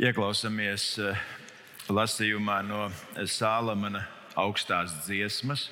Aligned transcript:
ieklausāmies 0.00 0.84
eh, 0.98 1.18
lasījumā 1.86 2.58
no 2.66 2.88
Sālamana 3.30 4.04
augstās 4.34 4.94
dziesmas, 5.04 5.68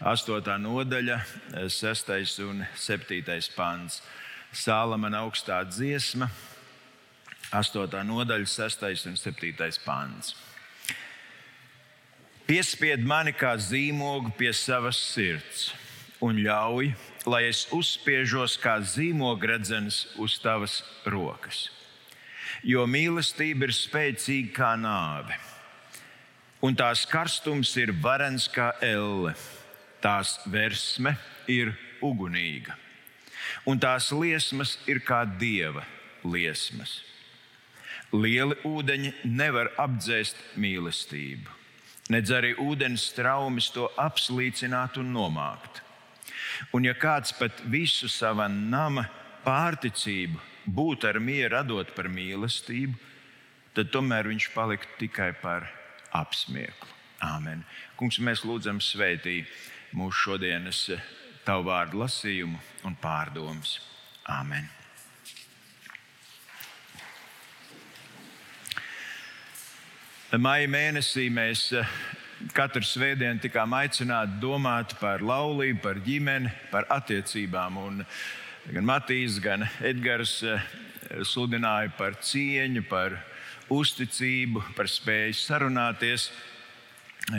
8. 0.00 0.54
nodaļa, 0.62 1.18
6. 1.68 2.12
un 2.46 2.62
7. 2.78 3.18
pāns. 3.56 4.00
Sālamana 4.54 5.24
augstā 5.26 5.58
dziesma, 5.66 6.30
8. 7.50 7.98
nodaļa, 8.06 8.46
6. 8.46 8.86
un 9.10 9.18
7. 9.18 9.82
pāns. 9.84 10.32
Piespied 12.46 13.02
mani 13.06 13.34
kā 13.34 13.52
zīmogu 13.58 14.32
pie 14.38 14.54
savas 14.54 14.98
sirds 15.10 15.68
un 16.22 16.38
ļauj, 16.42 16.94
lai 17.30 17.44
es 17.50 17.66
uzspiežos 17.74 18.56
kā 18.62 18.78
zīmogredzenis 18.82 20.06
uz 20.18 20.38
tavas 20.42 20.80
rokas. 21.06 21.68
Jo 22.66 22.84
mīlestība 22.84 23.68
ir 23.68 23.72
spēcīga 23.72 24.52
kā 24.52 24.70
nāve, 24.76 25.36
un 26.60 26.74
tās 26.76 27.06
karstums 27.08 27.72
ir 27.80 27.94
varens 28.02 28.50
kā 28.52 28.74
elle, 28.84 29.32
tās 30.04 30.34
versme 30.44 31.14
ir 31.48 31.72
ugunīga, 32.04 32.76
un 33.64 33.80
tās 33.80 34.10
liesmas 34.12 34.76
ir 34.84 35.00
kā 35.00 35.22
dieva 35.40 35.86
liesmas. 36.24 37.00
Lieli 38.12 38.58
ūdeņi 38.66 39.14
nevar 39.24 39.70
apdzēst 39.80 40.36
mīlestību, 40.60 41.48
nedz 42.12 42.34
arī 42.34 42.52
ūdens 42.60 43.06
traumas 43.16 43.70
to 43.72 43.88
apslīcināt 43.96 45.00
un 45.00 45.14
nomākt. 45.16 45.80
Un 46.76 46.84
ja 46.84 46.92
kāds 46.92 47.32
pat 47.32 47.62
visu 47.72 48.10
savu 48.10 48.44
nama 48.50 49.06
pārticību 49.46 50.49
būtu 50.76 51.08
ar 51.10 51.20
mieru 51.22 51.54
radot 51.56 51.92
par 51.96 52.08
mīlestību, 52.12 52.96
tad 53.74 53.92
tomēr 53.94 54.28
viņš 54.30 54.48
paliktu 54.54 54.98
tikai 55.04 55.32
par 55.42 55.68
apsmieklu. 56.16 56.96
Āmen. 57.20 57.64
Kungs, 58.00 58.16
mēs 58.24 58.46
lūdzam 58.48 58.80
svētī 58.80 59.42
mūsu 59.92 60.30
šodienas 60.30 60.86
tavu 61.44 61.68
vārdu 61.68 62.00
lasījumu 62.00 62.60
un 62.88 62.96
pārdomas. 63.00 63.76
Āmen. 64.30 64.68
Maija 70.38 70.68
mēnesī 70.70 71.26
mēs 71.34 71.64
katru 72.54 72.86
svētdienu 72.86 73.42
tikām 73.42 73.74
aicināti 73.74 74.38
domāt 74.40 74.94
par 75.00 75.24
laulību, 75.26 75.80
par 75.82 75.98
ģimeni, 76.04 76.52
par 76.70 76.86
attiecībām. 76.94 77.80
Un 77.82 78.04
gan 78.68 78.84
Matīs, 78.84 79.38
gan 79.40 79.64
Edgars 79.80 80.40
eh, 80.44 80.60
sludināja 81.24 81.92
par 81.96 82.18
cieņu, 82.20 82.84
par 82.90 83.16
uzticību, 83.72 84.62
par 84.76 84.90
spēju 84.90 85.36
sarunāties. 85.38 86.28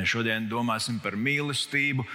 Šodien 0.08 0.48
domāsim 0.50 1.02
par 1.04 1.18
mīlestību. 1.20 2.06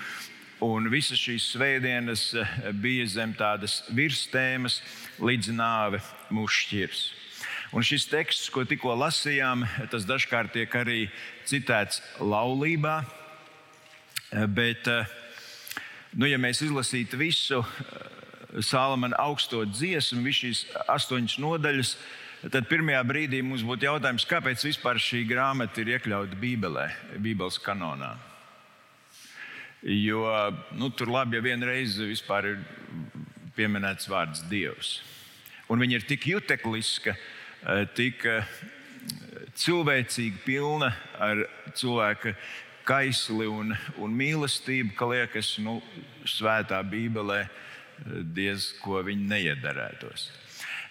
Un 0.65 0.89
visas 0.89 1.21
šīs 1.21 1.51
svētdienas 1.53 2.25
eh, 2.35 2.57
bija 2.73 3.07
zem 3.13 3.35
tādas 3.37 3.83
virstēmas, 3.95 4.81
līdz 5.23 5.53
nāve 5.55 6.03
mūs 6.35 6.59
šķirs. 6.65 7.05
Un 7.77 7.87
šis 7.87 8.07
teksts, 8.11 8.51
ko 8.51 8.65
tikko 8.67 8.95
lasījām, 8.97 9.67
tas 9.93 10.07
dažkārt 10.09 10.55
tiek 10.55 10.75
arī 10.79 11.07
citēts 11.47 12.01
laulībā. 12.23 13.01
Bet, 14.51 14.89
nu, 16.15 16.27
ja 16.27 16.39
mēs 16.43 16.63
izlasītu 16.67 17.19
visu 17.21 17.61
Sālamana 18.65 19.19
augsto 19.21 19.65
dziesmu, 19.69 20.23
visas 20.25 20.41
šīs 20.41 20.61
astoņas 20.89 21.37
nodaļas, 21.43 21.91
tad 22.53 22.69
pirmajā 22.71 23.03
brīdī 23.09 23.43
mums 23.45 23.65
būtu 23.67 23.89
jautājums, 23.89 24.25
kāpēc 24.29 24.65
vispār 24.65 25.01
šī 25.03 25.25
grāmata 25.29 25.83
ir 25.83 25.97
iekļauta 25.97 26.39
Bībelē, 26.41 26.87
Bībeles 27.21 27.59
kanonā. 27.63 28.15
Jo 29.87 30.25
nu, 30.75 30.89
tur 30.91 31.13
labi, 31.13 31.37
ja 31.37 31.45
vienreiz 31.45 31.99
vispār 32.01 32.53
ir 32.55 32.63
pieminēts 33.57 34.09
vārds 34.11 34.47
Dievs. 34.51 35.01
Un 35.69 35.83
viņa 35.83 36.01
ir 36.01 36.07
tik 36.09 36.27
jutekliska, 36.31 37.13
ka 37.13 37.77
tik 37.97 38.25
eh, 38.31 38.47
cilvēcīgi 39.57 40.43
pilna 40.45 40.93
ar 41.19 41.45
cilvēka 41.75 42.35
kaisli 42.87 43.49
un, 43.51 43.75
un 43.99 44.13
mīlestību, 44.15 44.95
ka 44.97 45.09
liekas, 45.11 45.57
nu, 45.63 45.81
svētā 46.29 46.79
Bībelē 46.87 47.45
diez 48.37 48.71
ko 48.83 49.03
viņi 49.07 49.29
neiedarētos. 49.31 50.29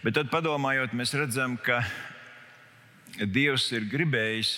Bet 0.04 0.18
tad, 0.18 0.30
padomājot, 0.34 0.94
mēs 0.98 1.16
redzam, 1.18 1.58
ka 1.58 1.84
Dievs 3.16 3.70
ir 3.72 3.86
gribējis 3.88 4.58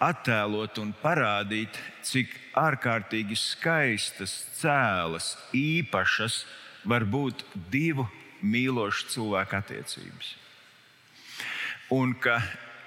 attēlot 0.00 0.78
un 0.80 0.94
parādīt, 0.96 1.76
cik 2.08 2.32
ārkārtīgi 2.56 3.36
skaistas, 3.36 4.32
cēlas, 4.56 5.34
īpašas 5.52 6.44
var 6.88 7.04
būt 7.04 7.44
divu 7.68 8.08
mīlošu 8.40 9.10
cilvēku 9.12 9.58
attiecības 9.60 10.38
un 11.90 12.14
ka 12.14 12.38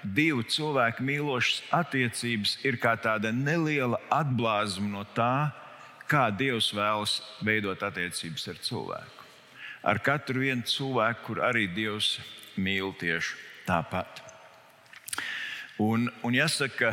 divu 0.04 0.44
cilvēku 0.48 1.04
mīlošas 1.04 1.62
attiecības 1.72 2.56
ir 2.64 2.78
kā 2.80 2.94
tāda 3.00 3.32
neliela 3.32 4.00
atblāzma 4.12 4.88
no 4.90 5.04
tā, 5.16 5.52
kā 6.10 6.28
Dievs 6.34 6.70
vēlas 6.74 7.18
veidot 7.44 7.82
attiecības 7.82 8.48
ar 8.52 8.60
cilvēku. 8.64 9.28
Ar 9.84 10.00
katru 10.00 10.44
vienu 10.44 10.64
cilvēku, 10.68 11.26
kur 11.26 11.42
arī 11.44 11.66
Dievs 11.68 12.18
mīl 12.56 12.94
tieši 13.00 13.36
tāpat. 13.68 14.22
Un, 15.82 16.06
un 16.22 16.36
jāsaka, 16.36 16.92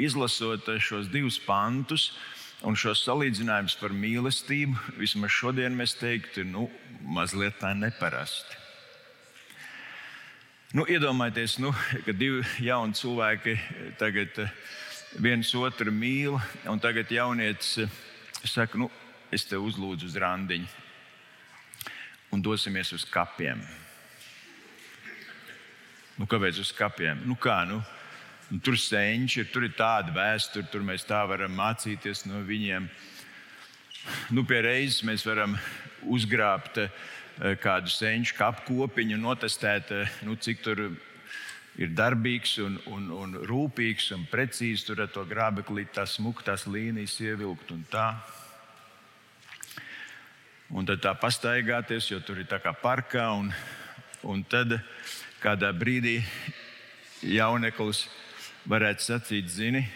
izlasot 0.00 0.70
šos 0.80 1.10
divus 1.12 1.36
pantus 1.44 2.12
un 2.64 2.78
šos 2.78 3.02
salīdzinājumus 3.04 3.76
par 3.80 3.92
mīlestību, 3.92 4.96
vismaz 4.96 5.34
šodien 5.34 5.74
mēs 5.76 5.96
teiktu, 6.00 6.44
nu, 6.46 6.68
mazliet 7.02 7.58
tā 7.60 7.74
neparasti. 7.76 8.58
Nu, 10.72 10.86
iedomājieties, 10.88 11.58
nu, 11.60 11.74
ka 12.06 12.14
divi 12.16 12.40
jauni 12.64 12.96
cilvēki 12.96 13.58
tagad 14.00 14.38
viens 15.20 15.50
otru 15.58 15.92
mīl, 15.92 16.38
un 16.70 16.80
tagad 16.80 17.12
jaunietis 17.12 17.82
eh, 18.42 18.48
saka, 18.50 18.78
nu, 18.78 18.90
es 19.32 19.46
te 19.48 19.56
uzlūdzu 19.56 20.10
uz 20.10 20.18
randiņu 20.18 20.68
un 22.32 22.42
dosimies 22.42 22.92
uz 22.92 23.06
kapiem. 23.08 23.62
Nu, 26.18 26.28
kāpēc 26.28 26.60
uz 26.60 26.72
kapiem? 26.76 27.22
Nu, 27.26 27.36
kā, 27.40 27.62
nu, 27.68 27.80
nu, 28.50 28.60
tur 28.60 28.76
senči, 28.78 29.46
tur 29.48 29.64
ir 29.66 29.74
tāda 29.78 30.12
vēsture, 30.14 30.68
tur 30.70 30.84
mēs 30.84 31.06
tā 31.08 31.22
varam 31.28 31.54
mācīties 31.56 32.26
no 32.28 32.42
viņiem. 32.46 32.90
Nu, 34.34 34.44
pie 34.44 34.60
reizes 34.64 35.02
mēs 35.06 35.24
varam 35.26 35.56
uzgrābt 36.02 36.80
Eh, 37.40 37.54
kādu 37.56 37.88
senču 37.88 38.36
apkopiņu, 38.44 39.16
notestēt, 39.16 39.90
eh, 39.90 40.08
nu, 40.22 40.36
cik 40.36 40.60
tur 40.62 40.78
ir 40.78 40.90
darbīgs 41.76 42.58
un, 42.60 42.76
un, 42.92 43.08
un 43.16 43.36
rūpīgs 43.48 44.10
un 44.16 44.26
precīzi 44.30 44.86
tur 44.86 45.02
ar 45.04 45.10
to 45.12 45.24
grābekli, 45.28 45.86
tās 45.92 46.18
smuktās 46.18 46.66
līnijas 46.68 47.18
ievilkt 47.24 47.72
un 47.72 47.84
tā. 47.90 48.08
Un 50.72 50.88
tad 50.88 51.02
tā 51.04 51.12
pastaigāties, 51.20 52.10
jo 52.12 52.20
tur 52.24 52.40
ir 52.40 52.48
tā 52.48 52.60
kā 52.62 52.72
parkā. 52.76 53.30
Un, 53.36 53.50
un 54.24 54.44
tad 54.44 54.78
kādā 55.42 55.72
brīdī 55.76 56.20
jauneklis 57.22 58.06
varētu 58.68 59.08
sacīt, 59.08 59.48
zini, 59.52 59.86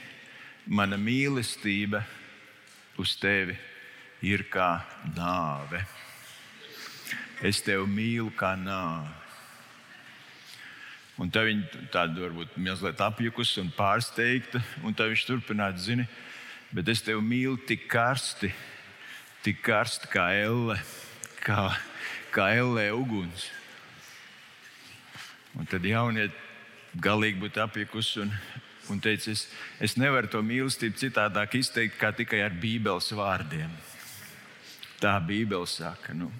mana 0.67 0.99
mīlestība 1.01 2.03
uz 3.01 3.15
tevi 3.21 3.57
ir 4.25 4.49
kā 4.53 4.81
nāve 5.17 5.85
es 7.45 7.61
tevi 7.61 7.85
mīlu 7.91 8.31
kā 8.37 8.55
nāvi. 8.57 9.26
Un 11.17 11.31
tā 11.33 11.47
viņa 11.47 11.87
tāda 11.95 12.27
varbūt 12.27 12.59
mazliet 12.61 13.01
apjukusi 13.01 13.63
un 13.63 13.71
pārsteigta. 13.73 14.61
Un 14.85 14.97
tā 14.97 15.07
viņš 15.09 15.25
turpināja, 15.29 15.79
zini, 15.81 16.05
bet 16.77 16.89
es 16.93 17.01
tevi 17.05 17.23
mīlu 17.25 17.57
tik 17.69 17.87
karsti, 17.89 18.51
tik 19.47 19.63
karsti 19.65 20.11
kā 20.13 20.27
elle, 20.37 20.77
kā, 21.41 21.71
kā 22.35 22.51
elle 22.59 22.91
uguns. 22.93 23.49
Un 25.57 25.65
tad 25.65 25.89
jaunieti 25.89 26.37
galīgi 27.01 27.41
būtu 27.41 27.65
apjukusi 27.65 28.23
un, 28.27 28.33
un 28.93 29.01
teica, 29.01 29.33
es, 29.33 29.47
es 29.81 29.97
nevaru 29.97 30.29
to 30.29 30.43
mīlestību 30.45 31.01
citādāk 31.01 31.57
izteikt 31.57 31.97
kā 32.01 32.13
tikai 32.17 32.45
ar 32.45 32.57
Bībeles 32.61 33.09
vārdiem. 33.17 33.73
Tā 35.01 35.17
Bībele 35.21 35.69
saka. 35.69 36.13
Nu. 36.17 36.31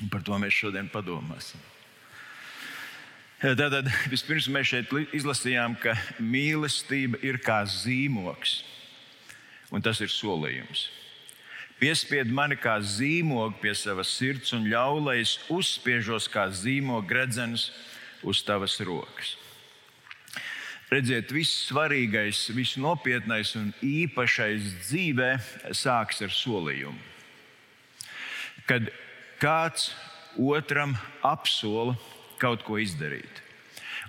Un 0.00 0.08
par 0.10 0.22
to 0.26 0.36
mēs 0.38 0.54
šodien 0.54 0.90
padomāsim. 0.90 1.60
Tātad 3.60 3.86
vispirms 4.12 4.50
mēs 4.52 4.68
šeit 4.68 4.90
izlasījām, 5.16 5.78
ka 5.80 5.94
mīlestība 6.20 7.22
ir 7.24 7.38
kā 7.40 7.62
zīmogs, 7.64 8.58
un 9.72 9.80
tas 9.80 10.02
ir 10.04 10.12
solījums. 10.12 10.90
Piespied 11.80 12.28
mani 12.36 12.58
kā 12.60 12.74
zīmogu 12.84 13.56
pie 13.62 13.72
savas 13.72 14.10
sirds 14.12 14.52
un 14.52 14.66
ļauj, 14.68 15.00
lai 15.06 15.16
es 15.22 15.38
uzspiežos 15.48 16.28
kā 16.28 16.50
zīmogu 16.52 17.08
gredzenis 17.08 17.70
uz 18.20 18.42
tavas 18.44 18.76
rokas. 18.84 19.38
Redziet, 20.92 21.32
viss 21.32 21.70
svarīgais, 21.70 22.50
viss 22.52 22.76
nopietnais 22.76 23.54
un 23.56 23.72
īpašais 23.80 24.68
dzīvē 24.82 25.32
sākas 25.72 26.20
ar 26.26 26.36
solījumu. 26.36 26.98
Kad 28.68 28.92
kāds 29.40 29.94
otram 30.36 30.98
apsola 31.24 31.96
kaut 32.40 32.64
ko 32.66 32.78
izdarīt. 32.80 33.42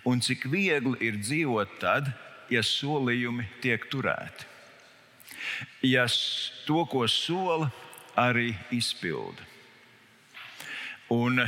Un 0.08 0.22
cik 0.24 0.48
viegli 0.50 0.98
ir 1.06 1.20
dzīvot 1.22 1.78
tad, 1.82 2.10
ja 2.52 2.64
solījumi 2.66 3.46
tiek 3.62 3.84
turēti. 3.92 4.48
Ja 5.86 6.06
to, 6.66 6.84
ko 6.90 7.06
sola, 7.10 7.70
arī 8.18 8.52
izpilda. 8.74 9.46
Un 11.12 11.42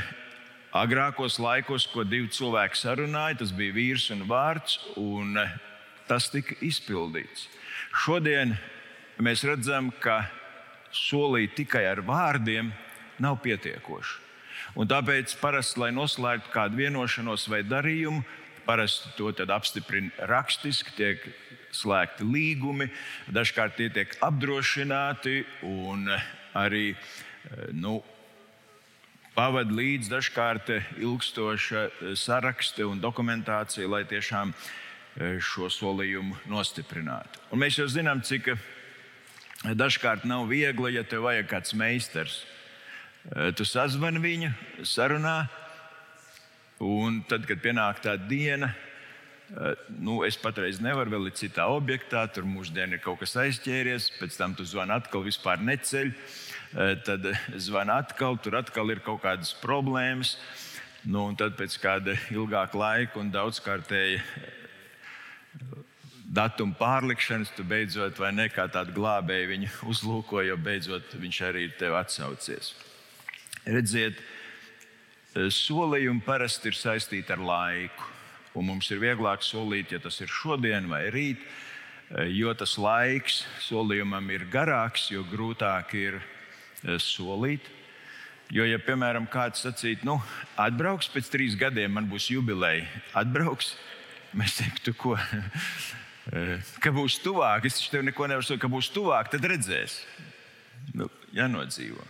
agrākos 0.75 1.39
laikos, 1.39 1.85
ko 1.91 2.03
divi 2.07 2.31
cilvēki 2.33 2.79
sarunāja, 2.79 3.39
tas 3.43 3.53
bija 3.55 3.75
vīrs 3.75 4.09
un 4.15 4.25
vārds, 4.27 4.79
un 4.99 5.37
tas 6.09 6.29
tika 6.33 6.57
izpildīts. 6.65 7.47
Šodien 8.03 8.55
mēs 9.23 9.45
redzam, 9.47 9.91
ka 10.03 10.25
solīt 10.93 11.55
tikai 11.57 11.85
ar 11.89 12.03
vārdiem 12.05 12.73
nav 13.23 13.39
pietiekoši. 13.45 14.22
Un 14.73 14.89
tāpēc 14.89 15.35
parasti, 15.37 15.77
lai 15.83 15.91
noslēgtu 15.93 16.49
kādu 16.53 16.79
vienošanos 16.81 17.45
vai 17.51 17.61
darījumu, 17.61 18.23
parasti 18.65 19.11
to 19.17 19.29
apstiprina 19.53 20.27
rakstiski, 20.29 20.95
tiek 20.97 21.27
slēgti 21.73 22.25
līgumi, 22.25 22.87
dažkārt 23.33 23.77
tie 23.77 23.89
tiek 23.93 24.15
apdrošināti 24.23 25.43
un 25.67 26.09
arī 26.57 26.93
nu, 27.73 27.99
pavada 29.35 29.73
līdzi 29.73 30.11
dažkārt 30.13 30.71
ilgstoša 31.01 32.15
saraksta 32.17 32.87
un 32.87 33.01
dokumentācija, 33.01 33.89
lai 33.89 34.03
tiešām 34.09 34.53
e, 34.53 35.37
šo 35.41 35.69
solījumu 35.73 36.37
nostiprinātu. 36.49 37.41
Un 37.51 37.61
mēs 37.65 37.77
jau 37.81 37.87
zinām, 37.89 38.21
cik 38.25 38.53
dažkārt 39.77 40.25
nav 40.29 40.47
viegli, 40.49 40.95
ja 40.97 41.05
tev 41.05 41.25
vajag 41.27 41.49
kāds 41.49 41.77
meistars 41.77 42.41
tu 43.55 43.63
sazvani 43.63 44.19
viņu, 44.19 44.49
sarunā, 44.83 45.45
un 46.83 47.21
tad, 47.29 47.45
kad 47.47 47.61
pienāk 47.63 48.01
tā 48.03 48.15
diena, 48.19 48.73
eh, 49.53 49.75
nu, 49.99 50.21
es 50.27 50.35
patreiz 50.39 50.81
nevaru 50.83 51.15
vēl 51.15 51.29
ir 51.29 51.37
citā 51.39 51.69
objektā, 51.71 52.25
tur 52.33 52.43
mūždien 52.43 52.91
ir 52.91 52.99
kaut 53.03 53.21
kas 53.21 53.37
aizķēries, 53.39 54.11
pēc 54.19 54.37
tam 54.37 54.55
tu 54.55 54.65
zvani 54.67 54.97
atkal, 54.97 55.23
vispār 55.23 55.63
neceļ, 55.63 56.11
eh, 56.11 56.95
tad 57.05 57.31
zvani 57.55 57.95
atkal, 57.95 58.37
tur 58.37 58.59
atkal 58.59 58.91
ir 58.91 58.99
kaut 58.99 59.21
kādas 59.23 59.55
problēmas. 59.61 60.35
Nu, 61.05 61.27
un 61.27 61.35
tad 61.35 61.57
pēc 61.57 61.79
kāda 61.79 62.15
ilgāka 62.31 62.79
laika 62.79 63.19
un 63.19 63.31
daudzkārtēji 63.31 64.21
datuma 66.23 66.73
pārlikšanas, 66.79 67.51
tu 67.55 67.63
beidzot 67.63 68.17
vai 68.17 68.31
ne 68.31 68.47
kā 68.49 68.69
tādu 68.71 68.95
glābēju 68.95 69.49
viņu 69.51 69.69
uzlūko, 69.91 70.41
jo 70.47 70.55
beidzot 70.57 71.11
viņš 71.19 71.41
arī 71.43 71.67
ir 71.67 71.75
tev 71.77 71.95
atsaucies. 71.99 72.73
Redziet, 73.63 74.17
eh, 75.35 75.47
solījumi 75.47 76.23
parasti 76.25 76.67
ir 76.67 76.75
saistīti 76.75 77.31
ar 77.31 77.39
laiku. 77.39 78.09
Un 78.59 78.67
mums 78.67 78.89
ir 78.91 78.99
vieglāk 78.99 79.41
solīt, 79.41 79.91
ja 79.91 79.99
tas 79.99 80.19
ir 80.21 80.27
šodien 80.27 80.89
vai 80.89 81.09
rīt, 81.09 81.39
eh, 82.11 82.27
jo 82.27 82.53
tas 82.53 82.75
laiks 82.77 83.45
solījumam 83.63 84.29
ir 84.31 84.45
garāks, 84.51 85.09
jo 85.11 85.23
grūtāk 85.23 85.93
ir 85.95 86.19
eh, 86.83 86.99
solīt. 86.99 87.61
Jo, 88.51 88.65
ja, 88.65 88.77
piemēram, 88.77 89.25
kāds 89.31 89.63
sacītu, 89.63 90.03
nu, 90.03 90.21
atbrauks 90.59 91.07
pēc 91.09 91.29
trīs 91.31 91.55
gadiem, 91.55 91.93
man 91.93 92.05
būs 92.05 92.27
jubileja, 92.29 92.85
atbrauks, 93.15 93.77
mēs 94.35 94.59
teiktu, 94.59 94.93
ko. 94.93 95.15
ka 96.83 96.91
būs 96.91 97.17
tuvāk, 97.23 97.65
es 97.65 97.79
tev 97.89 98.03
neko 98.03 98.27
nevaru 98.27 98.45
teikt, 98.45 98.61
ka 98.61 98.69
būs 98.69 98.91
tuvāk, 98.93 99.31
tad 99.31 99.47
redzēs. 99.47 100.03
Nu, 100.93 101.07
jānodzīvo. 101.31 102.03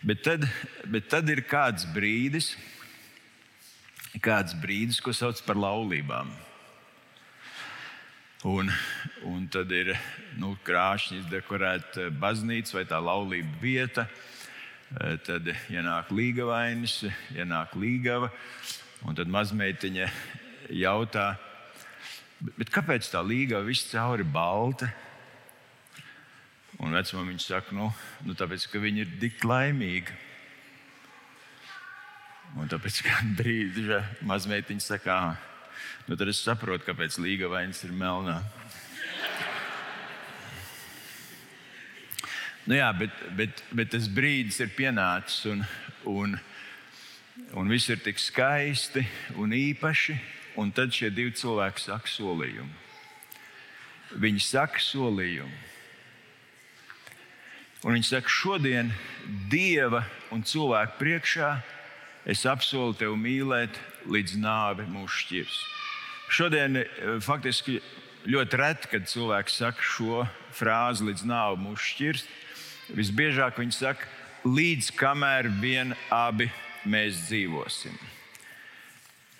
Bet 0.00 0.22
tad, 0.24 0.46
bet 0.88 1.10
tad 1.12 1.28
ir 1.28 1.42
kāds 1.44 1.84
brīdis, 1.92 2.54
kāds 4.24 4.54
brīdis, 4.56 4.96
ko 5.04 5.12
sauc 5.12 5.42
par 5.44 5.60
laulībām. 5.60 6.30
Un, 8.48 8.72
un 9.28 9.42
tad 9.52 9.68
ir 9.76 9.90
nu, 10.40 10.54
krāšņi 10.64 11.18
izdekorēta 11.18 12.06
baznīca 12.16 12.78
vai 12.78 12.86
tā 12.88 13.02
laulība 13.04 13.60
vieta. 13.60 14.06
Tad 15.28 15.52
ienāk 15.68 16.08
līgavainis, 16.16 17.02
ienāk 17.36 17.76
līgava, 17.76 18.32
un 19.04 19.20
tad 19.20 19.28
mazmeitiņa 19.28 20.08
jautā, 20.80 21.28
kāpēc 22.72 23.12
tā 23.12 23.20
līgava 23.20 23.68
viss 23.68 23.92
cauri 23.92 24.24
balta? 24.24 24.88
Un 26.80 26.96
vecumā 26.96 27.26
viņš 27.28 27.44
saka, 27.44 27.74
nu, 27.76 27.90
nu 28.24 28.34
tāpēc, 28.38 28.64
ka 28.72 28.80
viņi 28.80 29.02
ir 29.04 29.10
tik 29.20 29.42
laimīgi. 29.44 30.14
Un 32.56 32.70
tāpēc, 32.72 33.02
ka 33.04 33.18
brīdī 33.38 34.00
mazmeitiņa 34.26 34.84
saka, 34.86 35.18
nu 36.08 36.16
tad 36.16 36.32
es 36.32 36.40
saprotu, 36.40 36.86
kāpēc 36.88 37.20
līga 37.20 37.50
vainas 37.52 37.84
ir 37.84 37.92
melnā. 37.96 38.40
Nu 42.68 42.76
jā, 42.76 42.90
bet, 42.94 43.14
bet, 43.34 43.62
bet 43.74 43.88
tas 43.90 44.04
brīdis 44.06 44.60
ir 44.62 44.68
pienācis, 44.76 45.46
un, 45.48 45.62
un, 46.06 46.34
un 47.56 47.72
viss 47.72 47.88
ir 47.90 47.98
tik 48.04 48.20
skaisti 48.20 49.02
un 49.40 49.56
īpaši. 49.56 50.14
Un 50.60 50.70
tad 50.74 50.92
šie 50.94 51.08
divi 51.14 51.32
cilvēki 51.34 51.82
saka 51.82 52.10
solījumu. 52.10 52.70
Viņi 54.20 54.42
saka 54.44 54.82
solījumu. 54.82 55.56
Un 57.80 57.96
viņš 57.96 58.10
saka, 58.12 58.28
šodien 58.28 58.90
Dieva 59.48 60.02
un 60.34 60.42
cilvēku 60.44 60.98
priekšā 61.00 61.54
es 62.28 62.44
apsolu 62.44 62.92
tevi 62.98 63.16
mīlēt, 63.16 63.78
līdz 64.04 64.36
nāve 64.40 64.84
mūs 64.88 65.16
šķirs. 65.22 65.56
Šodien 66.30 66.76
eh, 66.82 66.90
faktiski 67.24 67.78
ļoti 68.28 68.60
reti, 68.60 68.90
kad 68.92 69.08
cilvēks 69.08 69.56
saka 69.62 69.84
šo 69.94 70.26
frāzi, 70.52 71.08
līdz 71.08 71.24
nāve 71.24 71.56
mūs 71.62 71.88
šķirs. 71.94 72.28
Visbiežāk 73.00 73.56
viņi 73.62 73.76
saka, 73.78 74.08
līdz 74.44 74.92
kamēr 75.00 75.48
vien 75.62 75.96
abi 76.12 76.50
mēs 76.84 77.26
dzīvosim. 77.30 77.96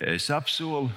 Es 0.01 0.31
apsolu 0.33 0.89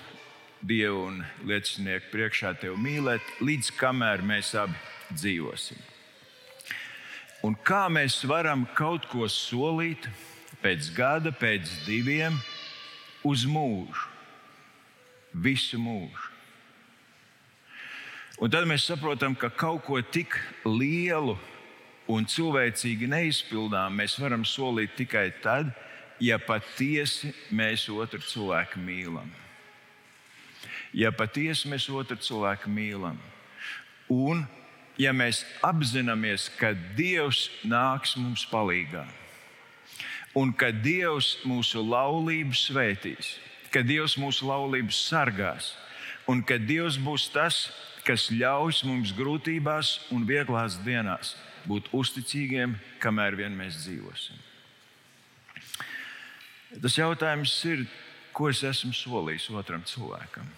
Dievu 0.65 1.11
un 1.11 1.25
liecinieku 1.45 2.09
priekšā 2.09 2.55
tevi 2.63 2.79
mīlēt, 2.81 3.35
līdz 3.45 3.75
kamēr 3.77 4.25
mēs 4.25 4.55
abi 4.57 4.79
dzīvosim. 5.13 5.94
Un 7.45 7.53
kā 7.61 7.87
mēs 7.93 8.23
varam 8.25 8.63
kaut 8.73 9.05
ko 9.11 9.27
solīt 9.29 10.07
pēc 10.63 10.89
gada, 10.97 11.29
pēc 11.29 11.69
diviem, 11.85 12.39
uz 13.25 13.45
mūžu, 13.45 14.07
visu 15.45 15.77
mūžu. 15.81 16.31
Un 18.41 18.51
tad 18.51 18.65
mēs 18.67 18.87
saprotam, 18.89 19.37
ka 19.37 19.51
kaut 19.53 19.85
ko 19.85 20.01
tik 20.01 20.39
lielu 20.65 21.37
un 22.11 22.25
cilvēcīgi 22.29 23.07
neizpildām 23.13 23.95
mēs 24.01 24.17
varam 24.21 24.43
solīt 24.49 24.97
tikai 24.99 25.29
tad, 25.45 25.69
ja 26.21 26.41
patiesi 26.41 27.35
mēs 27.53 27.87
otru 27.93 28.25
cilvēku 28.25 28.81
mīlam. 28.81 29.29
Ja 30.97 31.13
patiesi 31.13 31.69
mēs 31.69 31.91
otru 31.93 32.17
cilvēku 32.17 32.73
mīlam. 32.73 33.21
Un 34.09 34.45
ja 35.01 35.13
mēs 35.17 35.43
apzināmies, 35.65 36.49
ka 36.59 36.73
Dievs 36.97 37.49
nāks 37.67 38.17
mums 38.21 38.47
palīdzīgā 38.51 39.05
un 40.35 40.51
ka 40.51 40.73
Dievs 40.75 41.37
mūsu 41.47 41.83
laulību 41.87 42.57
svētīs, 42.59 43.37
ka 43.71 43.85
Dievs 43.87 44.17
mūsu 44.19 44.49
laulību 44.49 44.95
sargās 44.95 45.73
un 46.31 46.43
ka 46.43 46.59
Dievs 46.59 46.99
būs 46.99 47.29
tas, 47.35 47.69
kas 48.05 48.29
ļaus 48.35 48.83
mums 48.85 49.15
grūtībās 49.17 50.11
un 50.15 50.27
vieglās 50.29 50.77
dienās 50.85 51.35
būt 51.69 51.89
uzticīgiem, 51.97 52.75
kamēr 53.01 53.39
vien 53.39 53.55
mēs 53.57 53.79
dzīvosim. 53.85 54.43
Tas 56.83 56.99
jautājums 56.99 57.55
ir, 57.71 57.87
ko 58.35 58.51
es 58.51 58.61
esmu 58.67 58.93
solījis 58.97 59.49
otram 59.55 59.85
cilvēkam? 59.87 60.49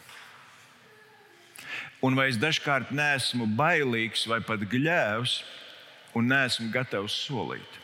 Un 2.05 2.17
vai 2.19 2.29
es 2.29 2.37
dažkārt 2.41 2.93
neesmu 2.93 3.47
bailīgs 3.57 4.26
vai 4.29 4.43
pat 4.45 4.61
gļēvs 4.69 5.38
un 6.19 6.29
neesmu 6.29 6.69
gatavs 6.75 7.17
solīt? 7.25 7.81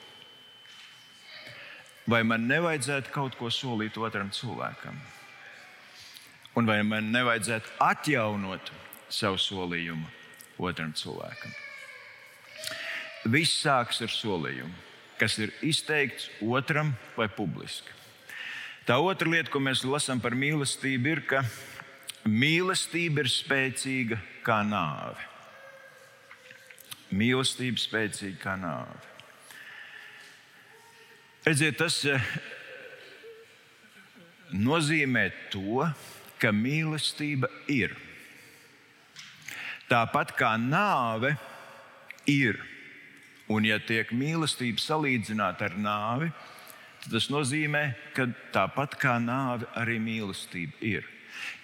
Vai 2.09 2.21
man 2.26 2.45
nevajadzētu 2.50 3.12
kaut 3.14 3.38
ko 3.38 3.49
solīt 3.52 3.97
otram 3.97 4.33
cilvēkam? 4.35 4.99
Un 6.59 6.69
vai 6.69 6.83
man 6.85 7.09
nevajadzētu 7.14 7.78
atjaunot 7.81 8.73
savu 9.09 9.38
solījumu 9.40 10.09
otram 10.61 10.92
cilvēkam? 10.92 11.54
Viss 13.33 13.62
sākas 13.62 14.02
ar 14.02 14.12
solījumu, 14.12 14.75
kas 15.16 15.38
ir 15.38 15.54
izteikts 15.64 16.28
otram 16.42 16.92
vai 17.16 17.31
publiski. 17.31 17.88
Tā 18.83 18.97
otra 18.99 19.31
lieta, 19.31 19.49
ko 19.49 19.62
mēs 19.62 19.85
lasām 19.87 20.19
par 20.21 20.35
mīlestību, 20.35 21.12
ir, 21.14 21.21
ka 21.31 21.45
mīlestība 22.28 23.24
ir 23.24 23.30
spēcīga 23.30 24.18
kā 24.46 24.60
nāve. 24.66 25.30
Mīlestība 27.12 27.80
spēcīga 27.80 28.38
kā 28.40 28.54
nāve. 28.56 29.00
Redziet, 31.42 31.76
tas 31.80 31.98
eh, 32.06 32.22
nozīmē 34.54 35.26
to, 35.50 35.88
ka 36.38 36.52
mīlestība 36.54 37.50
ir. 37.70 37.96
Tāpat 39.90 40.36
kā 40.38 40.54
nāve 40.56 41.34
ir. 42.30 42.60
Un, 43.50 43.66
ja 43.66 43.76
tiek 43.82 44.14
mīlestība 44.14 44.80
salīdzināta 44.80 45.66
ar 45.66 45.74
nāvi, 45.76 46.30
tad 47.02 47.16
tas 47.18 47.26
nozīmē, 47.28 47.82
ka 48.16 48.28
tāpat 48.54 48.94
kā 49.02 49.18
nāve, 49.20 49.66
arī 49.76 49.98
mīlestība 50.00 50.78
ir. 50.94 51.10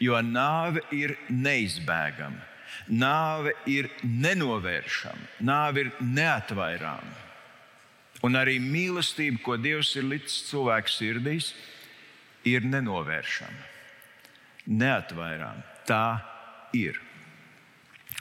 Jo 0.02 0.20
nāve 0.22 0.82
ir 0.94 1.16
neizbēgama, 1.28 2.40
nāve 2.88 3.54
ir 3.66 3.90
nenovēršama, 4.02 5.32
nāve 5.44 5.86
ir 5.86 5.90
neatvairāma. 6.02 7.24
Un 8.26 8.34
arī 8.34 8.58
mīlestība, 8.58 9.38
ko 9.44 9.56
Dievs 9.60 9.92
ir 9.98 10.08
licis 10.10 10.48
cilvēku 10.48 10.90
sirdīs, 10.90 11.52
ir 12.48 12.66
nenovēršama, 12.66 13.68
neatvairāma. 14.66 15.62
Tā 15.86 16.18
ir. 16.74 16.98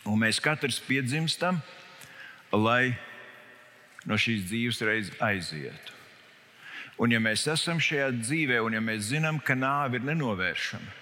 Un 0.07 0.21
mēs 0.21 0.39
katrs 0.43 0.77
piedzimstam, 0.85 1.59
lai 2.53 2.95
no 4.07 4.15
šīs 4.19 4.45
dzīves 4.47 4.81
reizes 4.87 5.23
aizietu. 5.23 5.95
Un, 6.97 7.11
ja 7.13 7.19
mēs 7.21 7.43
esam 7.51 7.81
šajā 7.81 8.07
dzīvē, 8.21 8.61
un 8.65 8.77
ja 8.77 8.81
mēs 8.81 9.11
zinām, 9.11 9.37
ka 9.43 9.53
nāve 9.57 9.99
ir 9.99 10.07
nenovēršama, 10.07 10.93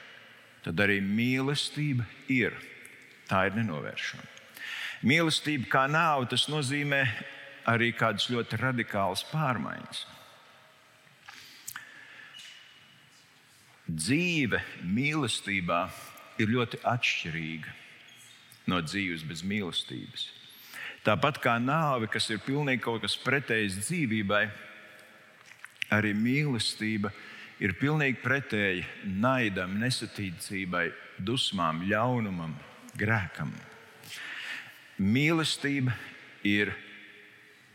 tad 0.65 0.81
arī 0.81 0.97
mīlestība 1.03 2.07
ir. 2.33 2.55
Tā 3.29 3.45
ir 3.49 3.57
nenovēršama. 3.57 4.25
Mīlestība 5.05 5.69
kā 5.69 5.85
nāve, 5.89 6.25
tas 6.31 6.47
nozīmē 6.49 7.03
arī 7.69 7.91
kādas 7.97 8.27
ļoti 8.33 8.57
radikālas 8.61 9.25
pārmaiņas. 9.29 10.03
Dzīve 13.85 14.61
mīlestībā 14.81 15.83
ir 16.41 16.49
ļoti 16.49 16.81
atšķirīga 16.89 17.75
no 18.73 18.81
dzīves 18.81 19.25
bez 19.29 19.43
mīlestības. 19.45 20.25
Tāpat 21.05 21.37
kā 21.43 21.59
nāve, 21.61 22.09
kas 22.09 22.31
ir 22.33 22.41
pilnīgi 22.41 22.81
kaut 22.81 23.03
kas 23.03 23.13
pretējs 23.21 23.77
dzīvībai, 23.83 24.47
arī 25.93 26.15
mīlestība 26.17 27.13
ir 27.13 27.34
pilnīgi 27.79 28.19
pretēji 28.19 28.83
naidam, 29.07 29.77
nesatīcībai, 29.79 30.89
dusmām, 31.23 31.85
ļaunumam, 31.87 32.55
grēkam. 32.99 33.53
Mīlestība 34.99 35.95
ir 36.43 36.73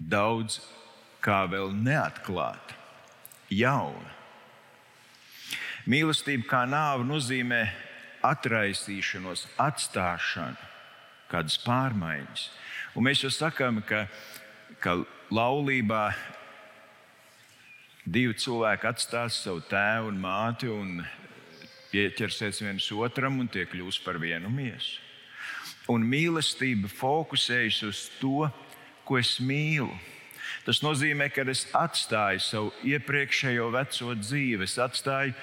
daudz 0.01 0.61
kā 1.25 1.45
vēl 1.49 1.73
neatklāta, 1.77 2.77
jauna. 3.53 4.17
Mīlestība 5.89 6.45
kā 6.49 6.65
nāve 6.69 7.07
nozīmē 7.09 7.63
atraisīšanos, 8.25 9.47
atstāšanu, 9.61 10.69
kādas 11.31 11.57
pārmaiņas. 11.65 12.49
Un 12.97 13.07
mēs 13.09 13.25
jau 13.25 13.31
sakām, 13.33 13.81
ka, 13.87 14.05
ka 14.83 14.99
laulībā 15.33 16.11
divi 18.11 18.35
cilvēki 18.35 18.89
atstās 18.91 19.39
savu 19.45 19.63
tēvu 19.71 20.11
un 20.11 20.19
māti 20.23 20.71
un 20.71 21.01
pieķersies 21.91 22.63
viens 22.65 22.91
otram 22.95 23.41
un 23.43 23.49
tie 23.51 23.67
kļūs 23.71 24.01
par 24.05 24.19
vienu 24.23 24.51
miesu. 24.53 24.99
Un 25.91 26.05
mīlestība 26.07 26.91
fokusējas 26.91 27.81
uz 27.89 28.05
to, 28.21 28.47
ko 29.07 29.19
es 29.19 29.39
mīlu. 29.43 29.91
Tas 30.67 30.83
nozīmē, 30.85 31.31
ka 31.33 31.43
es 31.51 31.65
atstāju 31.75 32.43
savu 32.45 32.71
iepriekšējo 32.87 33.71
veco 33.75 34.15
dzīvi, 34.19 34.67
es 34.67 34.77
atstāju 34.79 35.35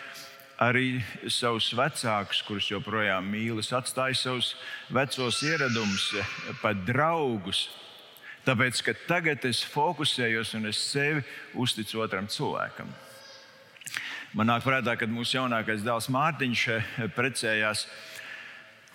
arī 0.62 1.02
savus 1.30 1.70
vecākus, 1.78 2.42
kurus 2.48 2.70
joprojām 2.72 3.28
mīlu. 3.32 3.62
Es 3.62 3.74
atstāju 3.76 4.18
savus 4.18 4.54
vecos 4.94 5.42
ieradumus, 5.46 6.14
pat 6.62 6.80
draugus. 6.88 7.68
Tāpēc, 8.48 8.80
ka 8.80 8.94
tagad 9.10 9.44
es 9.44 9.60
fokusējos 9.68 10.54
un 10.56 10.70
es 10.70 10.80
sevi 10.80 11.20
uzticu 11.60 12.00
otram 12.00 12.30
cilvēkam. 12.32 12.88
Man 14.32 14.48
nāk 14.48 14.64
prātā, 14.64 14.94
kad 14.96 15.12
mūsu 15.12 15.36
jaunākais 15.36 15.84
dēls 15.84 16.08
Mārtiņš 16.16 16.64
eh, 16.72 16.88
precējās. 17.16 17.84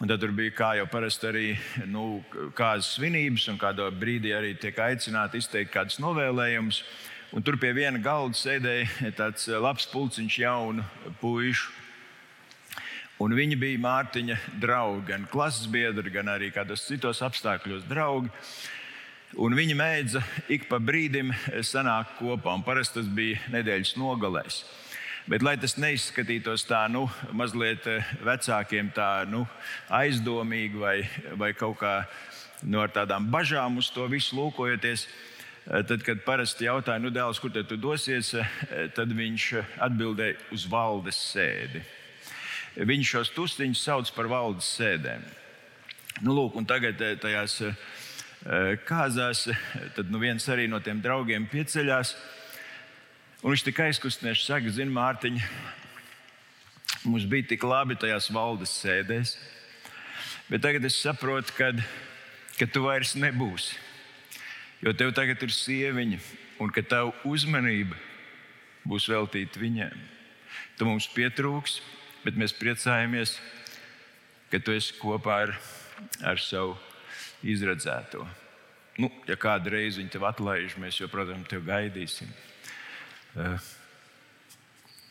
Un 0.00 0.08
tad 0.08 0.24
bija, 0.32 0.54
kā 0.56 0.70
jau 0.78 0.88
parasti, 0.88 1.28
arī 1.28 1.44
nu, 1.84 2.22
kādas 2.56 2.94
svinības, 2.96 3.44
un 3.52 3.60
kādā 3.60 3.90
brīdī 3.92 4.32
arī 4.32 4.54
tiek 4.56 4.80
aicināti 4.80 5.42
izteikt 5.44 5.74
kādus 5.76 6.00
novēlējumus. 6.00 6.82
Un 7.36 7.44
tur 7.44 7.60
pie 7.60 7.74
viena 7.76 8.00
galda 8.00 8.38
sēdēja 8.40 9.12
tāds 9.20 9.50
eh, 9.52 9.60
labs 9.60 9.84
pulciņš 9.92 10.42
jaunu 10.46 10.88
puišu. 11.20 11.80
Un 13.20 13.36
viņi 13.36 13.60
bija 13.60 13.84
Mārtiņa 13.84 14.40
draugi, 14.64 15.10
gan 15.12 15.28
klases 15.28 15.68
biedri, 15.68 16.10
gan 16.10 16.32
arī 16.32 16.48
kādos 16.56 16.88
citos 16.88 17.20
apstākļos 17.20 17.84
draugi. 17.84 18.32
Un 19.40 19.56
viņi 19.56 19.76
mēdza 19.78 20.20
ik 20.52 20.66
pa 20.68 20.76
brīdim 20.82 21.32
sanākt 21.64 22.18
kopā, 22.18 22.52
un 22.52 22.64
parasti 22.66 23.00
tas 23.00 23.08
bija 23.08 23.40
nedēļas 23.54 23.94
nogalēs. 23.96 24.62
Bet, 25.30 25.44
lai 25.46 25.54
tas 25.56 25.78
neizskatītos 25.78 26.66
tā, 26.66 26.84
nu, 26.90 27.06
mazliet 27.32 27.86
eh, 27.86 28.14
vecākiem 28.26 28.90
tā, 28.92 29.22
nu, 29.30 29.46
aizdomīgi 29.88 30.80
vai, 30.82 30.96
vai 31.38 31.52
kaut 31.54 31.78
kā 31.80 31.94
nu, 32.66 32.82
tādām 32.90 33.30
bažām 33.30 33.78
uz 33.78 33.88
to 33.94 34.08
visu 34.10 34.36
lūkojoties, 34.36 35.06
Eh, 35.62 35.82
tad, 35.86 36.02
kad 36.02 36.24
parasti 36.26 36.66
jautāja, 36.66 36.98
nu, 36.98 37.12
dēls, 37.14 37.38
kur 37.38 37.52
tu 37.54 37.76
dosies, 37.78 38.32
eh, 38.34 38.88
tad 38.96 39.12
viņš 39.14 39.44
atbildēja 39.78 40.34
uz 40.50 40.66
valdes 40.66 41.14
sēdi. 41.14 41.84
Viņš 42.74 43.12
šos 43.14 43.30
tustiņus 43.30 43.84
sauc 43.84 44.10
par 44.16 44.26
valdes 44.26 44.66
sēdēm. 44.66 45.22
Nu, 46.22 46.34
lūk, 46.34 46.58
tagad 46.66 47.00
eh, 47.00 47.14
tajās 47.14 47.60
kāzās, 48.88 49.46
tad 49.96 50.10
nu, 50.10 50.18
viens 50.18 50.46
no 50.68 50.80
tiem 50.80 51.00
draugiem 51.00 51.46
pieceļās. 51.46 52.14
Un 53.42 53.52
viņš 53.52 53.64
tik 53.66 53.80
aizkustināts, 53.82 54.46
saka, 54.46 54.70
zini, 54.70 54.90
Mārtiņ, 54.94 55.40
mums 57.04 57.26
bija 57.26 57.48
tik 57.50 57.62
labi 57.66 57.96
tajās 57.98 58.30
valdes 58.30 58.70
sēdēs, 58.82 59.36
bet 60.50 60.62
tagad 60.62 60.84
es 60.84 60.98
saprotu, 60.98 61.54
ka, 61.58 61.72
ka 62.58 62.66
tu 62.66 62.84
vairs 62.86 63.16
nebūsi. 63.18 63.74
Jo 64.82 64.94
tev 64.94 65.12
tagad 65.14 65.42
ir 65.42 65.54
sieviņa, 65.54 66.18
un 66.62 66.70
ka 66.70 66.82
tava 66.82 67.12
uzmanība 67.26 67.98
būs 68.86 69.08
veltīta 69.10 69.58
viņiem. 69.62 69.94
Tu 70.78 70.86
mums 70.86 71.06
pietrūks, 71.14 71.80
bet 72.22 72.38
mēs 72.38 72.54
priecājamies, 72.58 73.36
ka 74.50 74.58
tu 74.58 74.74
esi 74.74 74.94
kopā 74.98 75.44
ar, 75.46 75.54
ar 76.26 76.42
savu 76.42 76.78
izredzēto. 77.42 78.24
Nu, 79.00 79.08
ja 79.26 79.38
kādu 79.40 79.72
reizi 79.72 80.02
viņi 80.02 80.12
tev 80.12 80.26
atlaiž, 80.28 80.76
mēs 80.80 81.00
jau, 81.00 81.08
protams, 81.10 81.48
tevi 81.48 81.64
gaidīsim. 81.70 82.32
Uh, 83.32 83.70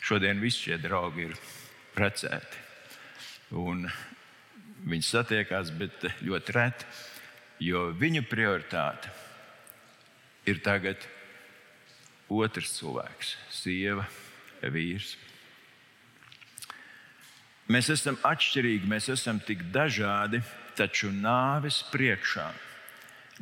šodien 0.02 0.40
visi 0.42 0.68
šie 0.68 0.78
draugi 0.82 1.26
ir 1.28 1.34
precēti. 1.96 2.62
Un 3.58 3.88
viņi 4.88 5.06
satiekās, 5.06 5.72
bet 5.78 6.06
ļoti 6.22 6.54
reti, 6.56 6.86
jo 7.62 7.88
viņu 7.98 8.24
prioritāte 8.30 9.10
ir 10.48 10.62
tagad 10.64 11.02
otrs 12.32 12.72
cilvēks, 12.78 13.36
sieva, 13.52 14.06
vīrs. 14.62 15.16
Mēs 17.72 17.90
esam 17.94 18.18
atšķirīgi, 18.26 18.88
mēs 18.90 19.08
esam 19.12 19.38
tik 19.42 19.62
dažādi, 19.74 20.42
taču 20.78 21.10
nāves 21.14 21.82
priekšā 21.92 22.50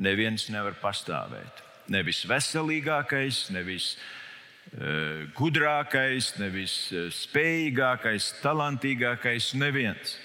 neviens 0.01 0.49
nevar 0.53 0.77
pastāvēt. 0.81 1.63
Nevis 1.91 2.23
veselīgākais, 2.29 3.49
nevis 3.55 3.93
uh, 3.97 5.27
gudrākais, 5.37 6.35
nevis 6.41 6.75
uh, 6.95 7.09
spējīgākais, 7.15 8.33
talantīgākais, 8.45 9.53
neviens. 9.59 10.17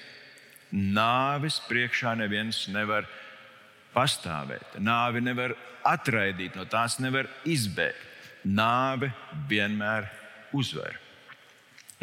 Nāves 0.75 1.62
priekšā 1.69 2.15
neviens 2.19 2.65
nevar 2.74 3.07
pastāvēt. 3.95 4.77
Nāvi 4.83 5.24
nevar 5.24 5.55
atraidīt, 5.88 6.57
no 6.57 6.65
tās 6.69 7.00
nevar 7.00 7.29
izbēgt. 7.47 8.13
Nāve 8.45 9.09
vienmēr 9.50 10.05
uzvar. 10.53 11.00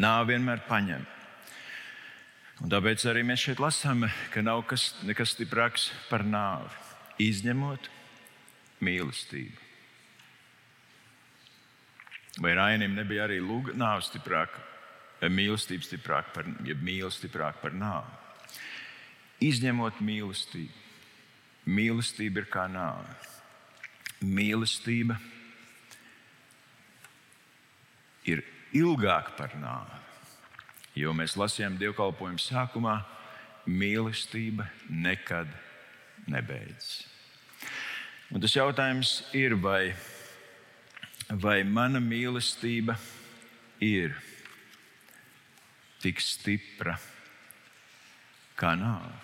Nāve 0.01 0.33
vienmēr 0.33 0.63
paņem. 0.67 1.05
Un 2.63 2.71
tāpēc 2.71 3.03
arī 3.11 3.25
mēs 3.27 3.43
šeit 3.43 3.59
lasām, 3.59 4.05
ka 4.31 4.41
nav 4.41 4.63
kas, 4.69 4.93
nekas 5.03 5.35
stiprāks 5.35 5.89
par 6.07 6.23
nāvi, 6.23 6.71
izņemot 7.25 7.89
mīlestību. 8.83 9.59
Vai 12.43 12.55
Rainim 12.57 12.95
nebija 12.97 13.27
arī 13.27 13.41
nāve 13.75 14.01
stiprāka, 14.07 14.63
vai 15.19 15.29
mīlestība 15.29 15.85
stiprāka 15.85 16.33
par, 16.33 16.47
ja 16.65 16.75
mīlestība 16.79 17.19
stiprāka 17.19 17.65
par 17.67 17.75
nāvi? 17.77 18.23
izņemot 19.43 20.01
mīlestību. 20.03 20.81
Mīlestība 21.73 22.43
ir 22.43 22.49
kā 22.51 22.65
nāve. 22.71 23.15
Mīlestība 24.23 25.17
ir 28.27 28.43
ilgāka 28.75 29.35
par 29.37 29.55
nāvi. 29.59 30.02
Jo 30.93 31.13
mēs 31.17 31.33
lasījām 31.39 31.79
dievkalpojumu 31.81 32.41
sākumā, 32.41 32.99
mīlestība 33.65 34.67
nekad 34.89 35.49
nebeidzas. 36.29 37.07
Un 38.33 38.41
tas 38.43 38.53
jautājums 38.55 39.15
ir, 39.37 39.55
vai, 39.57 39.93
vai 41.29 41.61
mana 41.65 42.01
mīlestība 42.01 42.95
ir 43.81 44.13
tik 46.03 46.21
stipra 46.21 46.97
kā 48.59 48.73
nāve? 48.77 49.19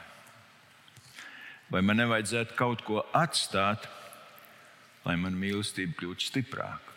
Vai 1.69 1.83
man 1.85 2.01
nevajadzētu 2.01 2.57
kaut 2.57 2.81
ko 2.85 3.03
atstāt, 3.13 3.85
lai 5.05 5.17
mana 5.21 5.38
mīlestība 5.38 5.99
kļūtu 6.01 6.31
stiprāka? 6.31 6.88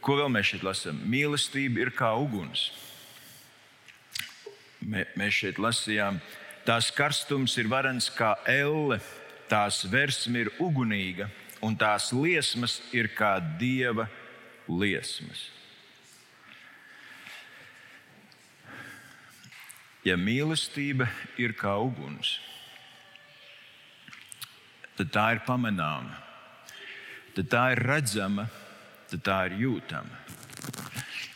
Ko 0.00 0.16
vēl 0.16 0.30
mēs 0.32 0.52
šeit 0.52 0.64
lasām? 0.64 1.00
Mīlestība 1.10 1.82
ir 1.84 1.90
kā 1.96 2.14
uguns. 2.16 2.70
Mēs 4.84 5.36
šeit 5.36 5.60
lasījām, 5.60 6.20
tās 6.64 6.90
karstums 6.94 7.56
ir 7.60 7.68
varens 7.72 8.08
kā 8.12 8.34
elle, 8.48 9.00
tās 9.48 9.82
versme 9.88 10.44
ir 10.44 10.52
ugunīga, 10.62 11.28
un 11.64 11.76
tās 11.76 12.10
liesmas 12.16 12.78
ir 12.96 13.10
kā 13.16 13.36
dieva 13.60 14.08
liesmas. 14.68 15.48
Ja 20.04 20.18
mīlestība 20.20 21.08
ir 21.40 21.54
kā 21.56 21.78
uguns, 21.80 22.36
tad 24.98 25.12
tā 25.12 25.30
ir 25.36 25.40
pamanāma, 25.46 26.20
tad 27.36 27.48
tā 27.52 27.70
ir 27.72 27.80
redzama, 27.88 28.44
tad 29.14 29.22
tā 29.26 29.38
ir 29.48 29.58
jūtama. 29.62 30.22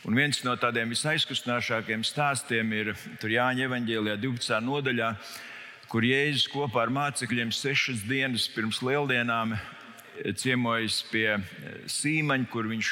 Un 0.07 0.17
viens 0.17 0.39
no 0.43 0.55
tādiem 0.59 0.89
visaizkustinošākajiem 0.91 2.03
stāstiem 2.07 2.71
ir 2.75 2.93
Jāņa 3.21 3.67
Evangelijā, 3.67 4.15
12. 4.19 4.57
nodaļā, 4.65 5.09
kur 5.91 6.03
Jēzus 6.03 6.47
kopā 6.51 6.85
ar 6.85 6.91
mācekļiem 6.95 7.53
sešas 7.55 8.01
dienas 8.09 8.47
pirms 8.51 8.81
lieldienām 8.83 9.55
ciemojas 10.39 11.01
pie 11.11 11.37
Sīmaņa, 11.87 12.49
kur 12.51 12.67
viņš 12.71 12.91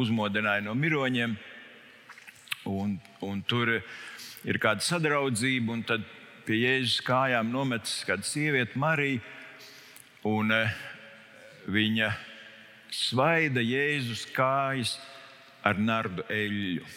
uzmodināja 0.00 0.64
no 0.64 0.76
miroņiem. 0.78 1.36
Un, 2.70 2.96
un 3.26 3.42
tur 3.48 3.74
ir 3.76 4.60
kāda 4.62 4.84
sadraudzība, 4.84 5.74
un 5.74 5.84
tad 5.88 6.06
pie 6.46 6.62
Jēzus 6.62 7.02
kājām 7.04 7.52
nometas 7.52 8.00
kāda 8.08 8.24
sieviete, 8.28 8.78
Marija. 8.80 9.20
Un, 10.28 10.52
viņa 11.70 12.10
svaida 12.94 13.62
Jēzus 13.62 14.26
kājas 14.34 14.96
ar 15.66 15.78
nardu 15.78 16.24
eļļu. 16.30 16.88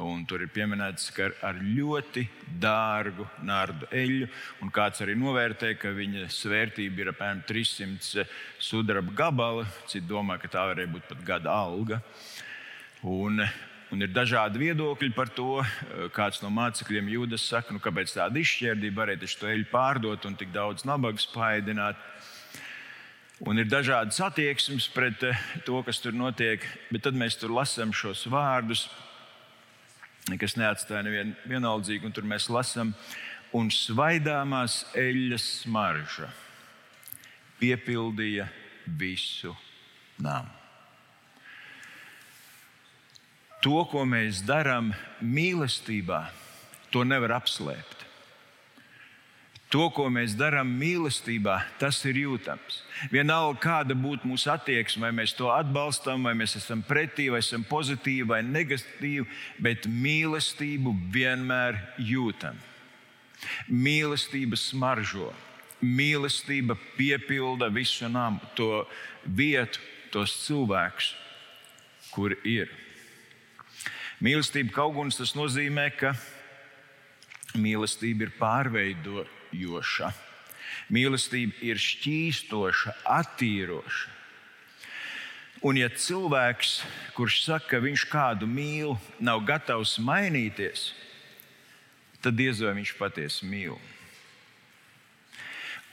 Un 0.00 0.22
tur 0.24 0.40
ir 0.40 0.48
pieminēts, 0.48 1.10
ka 1.12 1.26
ar 1.44 1.58
ļoti 1.60 2.22
dārgu 2.60 3.26
nardu 3.44 3.90
eļļu. 3.92 4.28
Un 4.64 4.70
kāds 4.72 5.02
arī 5.04 5.18
novērtē, 5.20 5.74
ka 5.76 5.92
viņa 5.92 6.30
svērtība 6.32 7.02
ir 7.02 7.10
apmēram 7.12 7.42
300 7.48 8.24
sudraba 8.56 9.12
gabali. 9.18 9.66
Citi 9.90 10.06
domā, 10.08 10.38
ka 10.40 10.48
tā 10.48 10.64
varēja 10.70 10.94
būt 10.94 11.10
pat 11.10 11.20
gada 11.28 11.52
alga. 11.52 12.00
Un, 13.04 13.44
un 13.92 14.06
ir 14.06 14.14
dažādi 14.16 14.62
viedokļi 14.64 15.12
par 15.12 15.28
to. 15.36 15.60
Kāds 16.16 16.40
no 16.40 16.48
mācekļiem 16.56 17.12
jūdas 17.12 17.44
saka, 17.52 17.76
nu, 17.76 17.82
kāpēc 17.84 18.16
tāda 18.16 18.40
izšķērdība 18.40 19.02
varēja 19.02 19.28
to 19.42 19.52
eļļu 19.52 19.68
pārdot 19.74 20.24
un 20.24 20.40
tik 20.40 20.56
daudz 20.56 20.88
nabaga 20.88 21.20
spaidināt. 21.20 22.00
Un 23.42 23.58
ir 23.58 23.66
dažādas 23.66 24.20
attieksmes 24.22 24.86
pret 24.94 25.22
eh, 25.26 25.38
to, 25.66 25.80
kas 25.82 25.98
tur 25.98 26.14
notiek, 26.14 26.62
bet 26.94 27.02
tad 27.08 27.16
mēs 27.18 27.40
tur 27.40 27.50
lasām 27.50 27.90
šos 27.90 28.28
vārdus, 28.30 28.84
kas 30.38 30.54
neatstāja 30.54 31.02
nevienu 31.02 31.34
vienaldzīgu, 31.50 32.06
un 32.06 32.14
tur 32.14 32.28
mēs 32.28 32.46
lasām, 32.52 32.92
un 33.58 33.72
svaidāmās 33.74 34.84
eļļas 34.94 35.48
smarža 35.64 36.30
piepildīja 37.58 38.46
visu 38.86 39.56
namu. 40.22 40.50
To, 43.62 43.82
ko 43.86 44.02
mēs 44.06 44.40
darām 44.46 44.90
mīlestībā, 45.22 46.24
to 46.90 47.04
nevar 47.06 47.36
apslēpt. 47.38 48.01
To, 49.72 49.86
ko 49.88 50.10
mēs 50.12 50.34
darām 50.36 50.68
mīlestībā, 50.76 51.54
tas 51.80 51.96
ir 52.04 52.18
jūtams. 52.20 52.82
Vienalga, 53.08 53.56
kāda 53.62 53.96
būtu 53.96 54.28
mūsu 54.28 54.50
attieksme, 54.52 55.06
vai 55.06 55.14
mēs 55.22 55.32
to 55.38 55.48
atbalstam, 55.48 56.28
vai 56.28 56.34
mēs 56.36 56.58
esam 56.60 56.82
pretī, 56.84 57.30
vai 57.32 57.40
esam 57.40 57.64
pozitīvi 57.64 58.26
vai 58.28 58.42
negatīvi, 58.44 59.24
bet 59.64 59.88
mīlestību 59.88 60.92
vienmēr 61.16 61.80
jūtam. 62.04 62.60
Mīlestība 63.72 64.60
smaržo, 64.60 65.32
mīlestība 65.80 66.76
piepilda 66.98 67.72
visu 67.72 68.12
namu, 68.12 68.44
to 68.54 68.84
vietu, 69.24 69.80
tos 70.12 70.36
cilvēkus, 70.44 71.14
kur 72.12 72.36
ir. 72.44 72.68
Mīlestība 74.20 74.76
kaut 74.76 74.98
kādā 75.00 75.22
tas 75.24 75.32
nozīmē, 75.32 75.88
ka 75.96 76.12
mīlestība 77.56 78.28
ir 78.28 78.36
pārveidota 78.36 79.40
joša. 79.56 80.12
Mīlestība 80.92 81.56
ir 81.64 81.80
šķīstoša, 81.80 82.96
attīroša. 83.20 84.18
Un, 85.62 85.78
ja 85.78 85.86
cilvēks, 85.94 86.80
kurš 87.14 87.44
saka, 87.44 87.76
ka 87.76 87.78
viņš 87.84 88.04
kādu 88.10 88.48
mīl, 88.50 88.96
nav 89.22 89.44
gatavs 89.46 89.94
mainīties, 90.02 90.88
tad 92.18 92.34
diez 92.34 92.58
vai 92.64 92.74
viņš 92.80 92.94
patiesi 92.98 93.46
mīl. 93.46 93.76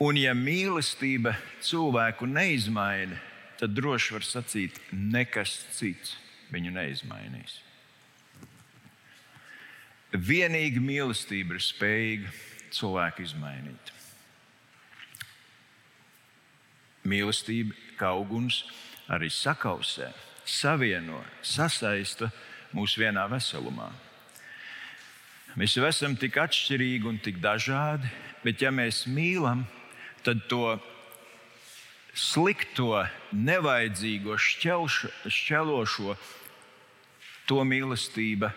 Un, 0.01 0.17
ja 0.17 0.33
mīlestība 0.33 1.35
cilvēku 1.61 2.25
neizmaina, 2.25 3.19
tad 3.61 3.75
droši 3.77 4.15
var 4.15 4.25
sacīt, 4.25 4.79
nekas 4.89 5.53
cits 5.75 6.15
viņu 6.49 6.73
neizmainīs. 6.73 7.59
Vienīgi 10.09 10.81
mīlestība 10.81 11.59
ir 11.59 11.61
spējīga 11.61 12.31
cilvēku 12.75 13.23
izmainīt. 13.25 13.93
Mīlestība 17.09 17.75
kā 17.99 18.11
uguns 18.19 18.63
arī 19.09 19.29
sakausē, 19.33 20.11
savieno, 20.45 21.21
sasaista 21.41 22.29
mūs 22.75 22.95
vienā 22.99 23.25
veselumā. 23.31 23.89
Mēs 25.57 25.75
jau 25.77 25.87
esam 25.89 26.13
tik 26.19 26.37
atšķirīgi 26.37 27.09
un 27.09 27.17
tik 27.23 27.39
dažādi, 27.41 28.09
bet 28.43 28.61
ja 28.61 28.69
mēs 28.71 29.05
mīlam, 29.09 29.65
tad 30.23 30.45
to 30.51 30.77
slikto, 32.13 33.01
nevajadzīgo, 33.33 34.37
šķelšo, 34.37 35.09
šķelošo, 35.25 36.17
to 37.49 37.63
mīlestība 37.65 38.51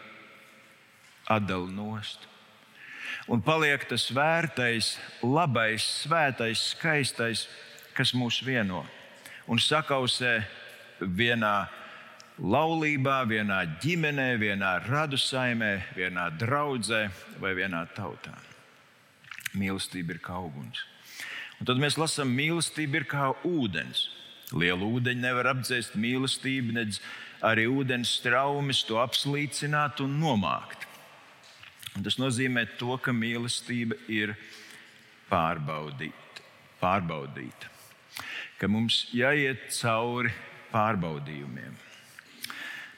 atdala 1.33 1.70
nost 1.72 2.32
un 3.29 3.43
paliek 3.45 3.85
tas 3.91 4.09
vērtais, 4.15 4.97
labais, 5.23 5.85
svētais, 6.03 6.73
skaistais, 6.73 7.47
kas 7.95 8.15
mūs 8.17 8.41
vieno 8.47 8.83
un 9.51 9.61
sakausē 9.61 10.41
vienā 11.03 11.67
laulībā, 12.39 13.23
vienā 13.29 13.61
ģimenē, 13.83 14.29
vienā 14.41 14.73
radu 14.87 15.19
saimē, 15.21 15.75
vienā 15.97 16.31
draudzē 16.39 17.09
vai 17.43 17.55
vienā 17.59 17.85
tautā. 17.97 18.35
Mīlestība 19.59 20.17
ir 20.17 20.23
kā 20.25 20.39
uguns. 20.41 20.81
Un 21.61 21.69
tad 21.69 21.79
mēs 21.79 21.99
lasām, 22.01 22.33
mīlestība 22.35 23.03
ir 23.03 23.09
kā 23.11 23.29
ūdens. 23.47 24.09
Lielu 24.53 24.89
ūdeņu 24.97 25.23
nevar 25.23 25.53
apdzēst 25.53 25.95
mīlestību, 26.01 26.75
nedz 26.77 26.99
arī 27.45 27.69
ūdens 27.71 28.19
traumas 28.25 28.83
to 28.89 28.99
apslīcināt 29.03 30.03
un 30.05 30.19
nomākt. 30.21 30.82
Tas 31.93 32.17
nozīmē 32.17 32.65
to, 32.81 32.95
ka 32.97 33.13
mīlestība 33.13 33.99
ir 34.09 34.33
pārbaudīta. 35.29 36.41
pārbaudīta. 36.81 37.69
Ka 38.59 38.69
mums 38.69 39.05
jāiet 39.13 39.69
cauri 39.77 40.33
pārbaudījumiem. 40.73 41.77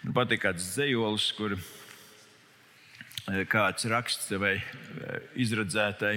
Man 0.05 0.15
patīk 0.15 0.45
kāds 0.45 0.71
dzējolis, 0.77 1.27
kur 1.35 1.57
eh, 1.57 3.43
kāds 3.51 3.89
raksts 3.91 4.31
vai 4.39 4.55
eh, 4.61 5.29
izredzētai, 5.43 6.15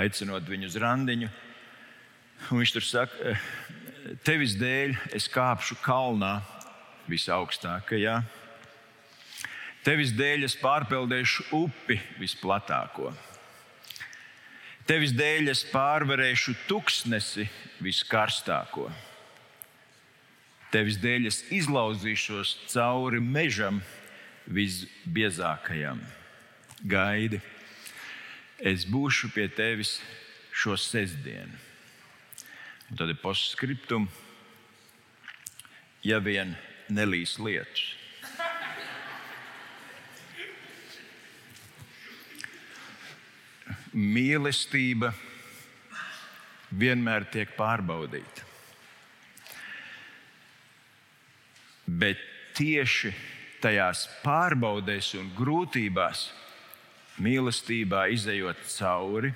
aicinot 0.00 0.46
viņu 0.46 0.70
uz 0.70 0.78
randiņu. 0.78 1.30
Viņš 2.52 2.74
tur 2.76 2.86
saka, 2.86 3.34
eh, 3.34 3.48
tevis 4.22 4.54
dēļ 4.60 4.94
es 5.18 5.26
kāpšu 5.32 5.80
kalnā 5.82 6.38
visaugstākajā. 7.10 8.20
Ja? 8.22 8.39
Tevis 9.80 10.10
dēļ 10.12 10.44
es 10.44 10.58
pārpeldēšu 10.60 11.46
upi 11.56 11.96
visplatāko. 12.20 13.14
Tevis 14.84 15.14
dēļ 15.16 15.48
es 15.52 15.62
pārvarēšu 15.70 16.52
tuksnesi 16.68 17.46
viskarstāko. 17.80 18.90
Tevis 20.70 20.98
dēļ 21.00 21.30
es 21.30 21.40
izlauzīšos 21.54 22.52
cauri 22.68 23.22
mežam 23.24 23.80
visbiezākajam. 24.52 26.02
Gaidi, 26.84 27.40
es 28.60 28.84
būšu 28.84 29.32
pie 29.32 29.48
tevis 29.48 29.96
šo 30.52 30.76
sestdienu. 30.76 31.56
Un 32.90 33.00
tad 33.00 33.08
ir 33.08 33.20
postscriptum, 33.22 34.10
ja 36.04 36.20
vien 36.20 36.52
nelīs 36.92 37.38
lietus. 37.40 37.99
Mīlestība 43.90 45.10
vienmēr 46.70 47.26
tiek 47.32 47.50
pārbaudīta. 47.56 48.46
Bet 51.90 52.20
tieši 52.54 53.10
tajās 53.60 54.06
pārbaudēs 54.22 55.14
un 55.18 55.32
grūtībās, 55.34 56.28
mīlestībā 57.20 58.06
izējot 58.14 58.62
cauri, 58.76 59.32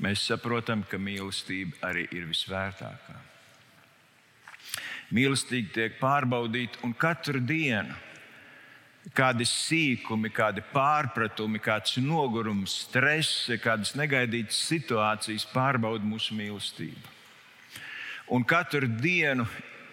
mēs 0.00 0.24
saprotam, 0.30 0.82
ka 0.88 0.96
mīlestība 0.98 1.84
arī 1.90 2.06
ir 2.16 2.24
visvērtākā. 2.30 3.18
Mīlestība 5.12 5.74
tiek 5.74 5.98
pārbaudīta 6.00 6.80
un 6.86 6.94
katru 6.96 7.42
dienu 7.44 7.92
kādi 9.16 9.46
sīkumi, 9.48 10.30
kādi 10.34 10.62
pārpratumi, 10.72 11.60
kāds 11.62 11.96
nogurums, 12.02 12.76
stress, 12.84 13.48
kādas 13.62 13.94
negaidītas 13.98 14.60
situācijas 14.68 15.46
pārbauda 15.54 16.06
mūsu 16.06 16.36
mīlestību. 16.38 17.16
Un 18.30 18.44
katru 18.46 18.86
dienu 18.86 19.46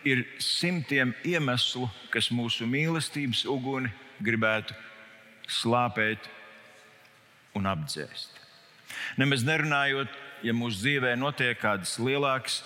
ir 0.06 0.26
simtiem 0.44 1.16
iemeslu, 1.26 1.88
kas 2.14 2.30
mūsu 2.32 2.68
mīlestības 2.70 3.46
uguni 3.50 3.90
gribētu 4.24 4.76
slāpēt 5.48 6.28
un 7.58 7.66
apdzēst. 7.70 8.36
Nemaz 9.18 9.44
nerunājot, 9.48 10.12
ja 10.46 10.54
mūsu 10.54 10.84
dzīvē 10.84 11.16
notiek 11.18 11.58
kādas 11.60 11.96
lielākas 12.00 12.62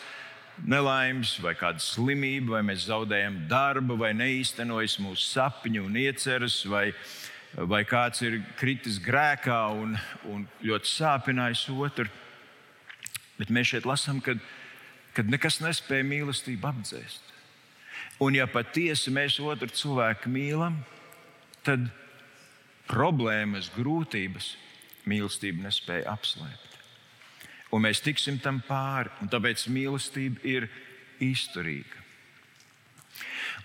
nelaimes, 0.68 1.36
vai 1.42 1.54
kāda 1.58 1.82
slimība, 1.82 2.58
vai 2.58 2.64
mēs 2.72 2.86
zaudējam 2.90 3.42
darbu, 3.50 3.98
vai 4.00 4.12
neīstenojas 4.18 5.00
mūsu 5.02 5.26
sapņu 5.32 5.86
un 5.88 5.98
ieceras, 5.98 6.62
vai, 6.70 6.92
vai 7.56 7.84
kāds 7.88 8.24
ir 8.26 8.42
kritis 8.60 9.00
grēkā 9.04 9.62
un, 9.74 9.96
un 10.30 10.48
ļoti 10.66 10.92
sāpinājis 10.92 11.68
otru. 11.74 12.10
Bet 13.40 13.50
mēs 13.50 13.74
šeit 13.74 13.88
lasām, 13.90 14.22
ka 14.22 14.38
kad 15.18 15.28
nekas 15.28 15.60
nespēja 15.64 16.08
mīlestību 16.08 16.70
apdzēst. 16.70 17.32
Un, 18.24 18.38
ja 18.38 18.48
patiesi 18.48 19.12
mēs 19.14 19.40
otru 19.44 19.68
cilvēku 19.76 20.32
mīlam, 20.32 20.78
tad 21.66 21.90
problēmas, 22.88 23.72
grūtības 23.76 24.54
mīlestība 25.10 25.68
nespēja 25.68 26.12
apslēpt 26.14 26.71
un 27.72 27.86
mēs 27.86 28.04
tiksim 28.04 28.40
tam 28.44 28.60
pāri. 28.68 29.12
Tāpēc 29.32 29.68
mīlestība 29.72 30.44
ir 30.48 30.68
izturīga. 31.22 32.00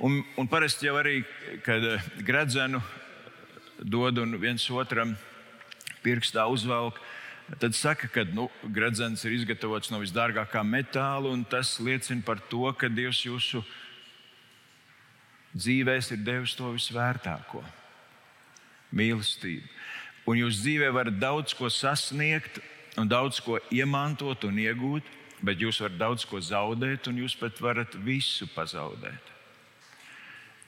Un, 0.04 0.20
un 0.36 0.48
parasti 0.50 0.88
jau 0.88 0.96
arī, 1.00 1.22
kad 1.64 1.84
eh, 1.84 2.08
gredzenu 2.26 2.82
dod 3.80 4.18
un 4.20 4.36
viens 4.40 4.64
otram 4.70 5.14
pirkstā 6.04 6.44
uzvelk, 6.52 6.98
tad 7.60 7.76
saka, 7.76 8.08
ka 8.12 8.24
nu, 8.28 8.48
gredzens 8.74 9.24
ir 9.24 9.36
izgatavots 9.36 9.90
no 9.92 10.00
visdārgākā 10.02 10.62
metāla, 10.66 11.30
un 11.32 11.44
tas 11.48 11.76
liecina 11.80 12.24
par 12.26 12.42
to, 12.50 12.66
ka 12.76 12.90
Dievs 12.92 13.22
jūsu 13.24 13.62
dzīvēs 15.56 16.12
ir 16.12 16.24
devis 16.26 16.56
to 16.58 16.72
visvērtāko- 16.74 17.64
mīlestību. 18.98 19.68
Un 20.26 20.40
jūs 20.42 20.60
dzīvē 20.60 20.90
varat 20.92 21.18
daudz 21.18 21.54
ko 21.54 21.70
sasniegt, 21.70 22.58
un 22.96 23.08
daudz 23.08 23.40
ko 23.44 23.58
iemantot 23.72 24.44
un 24.48 24.58
iegūt, 24.60 25.06
bet 25.44 25.60
jūs 25.60 25.80
varat 25.84 25.98
daudz 26.00 26.24
ko 26.28 26.40
zaudēt, 26.40 27.08
un 27.10 27.20
jūs 27.20 27.36
pat 27.38 27.58
varat 27.60 27.94
visu 28.06 28.48
pazaudēt. 28.54 29.32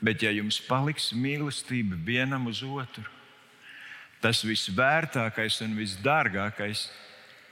Bet, 0.05 0.23
ja 0.23 0.31
jums 0.31 0.61
paliks 0.63 1.11
mīlestība 1.17 1.99
vienam 2.07 2.47
uz 2.47 2.61
otru, 2.63 3.07
tas 4.23 4.45
visvērtākais 4.47 5.59
un 5.65 5.75
visdārgākais 5.79 6.87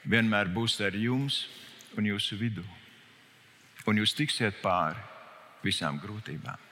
vienmēr 0.06 0.52
būs 0.54 0.78
ar 0.84 0.94
jums 0.94 1.46
un 1.98 2.06
jūsu 2.06 2.38
vidū. 2.38 2.62
Un 3.86 3.98
jūs 3.98 4.14
tiksiet 4.18 4.60
pāri 4.62 5.02
visām 5.64 5.98
grūtībām. 6.02 6.62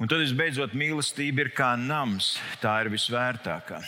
Un 0.00 0.08
tad, 0.10 0.22
visbeidzot, 0.24 0.72
mīlestība 0.76 1.44
ir 1.44 1.50
kā 1.54 1.74
nams, 1.78 2.34
tā 2.60 2.80
ir 2.82 2.90
visvērtākā. 2.92 3.80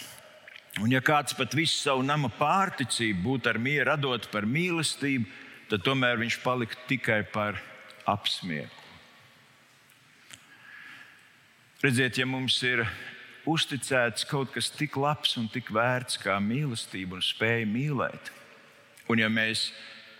Un 0.83 0.91
ja 0.91 0.99
kāds 1.05 1.37
pat 1.39 1.55
visu 1.55 1.77
savu 1.79 2.03
nama 2.03 2.27
pārticību 2.35 3.23
būtu 3.23 3.53
ar 3.53 3.61
mieru 3.63 3.93
radot 3.93 4.27
par 4.33 4.47
mīlestību, 4.51 5.29
tad 5.71 5.85
tomēr 5.87 6.19
viņš 6.19 6.41
paliktu 6.43 6.89
tikai 6.91 7.21
par 7.31 7.61
apsmieku. 8.11 8.83
Redziet, 11.85 12.19
ja 12.19 12.27
mums 12.27 12.57
ir 12.65 12.83
uzticēts 13.47 14.27
kaut 14.27 14.51
kas 14.55 14.71
tik 14.73 14.97
labs 14.97 15.37
un 15.39 15.51
tik 15.53 15.69
vērts 15.75 16.19
kā 16.23 16.39
mīlestība 16.41 17.19
un 17.19 17.25
spēja 17.25 17.69
mīlēt, 17.69 18.31
un 19.13 19.21
ja 19.21 19.29
mēs 19.29 19.69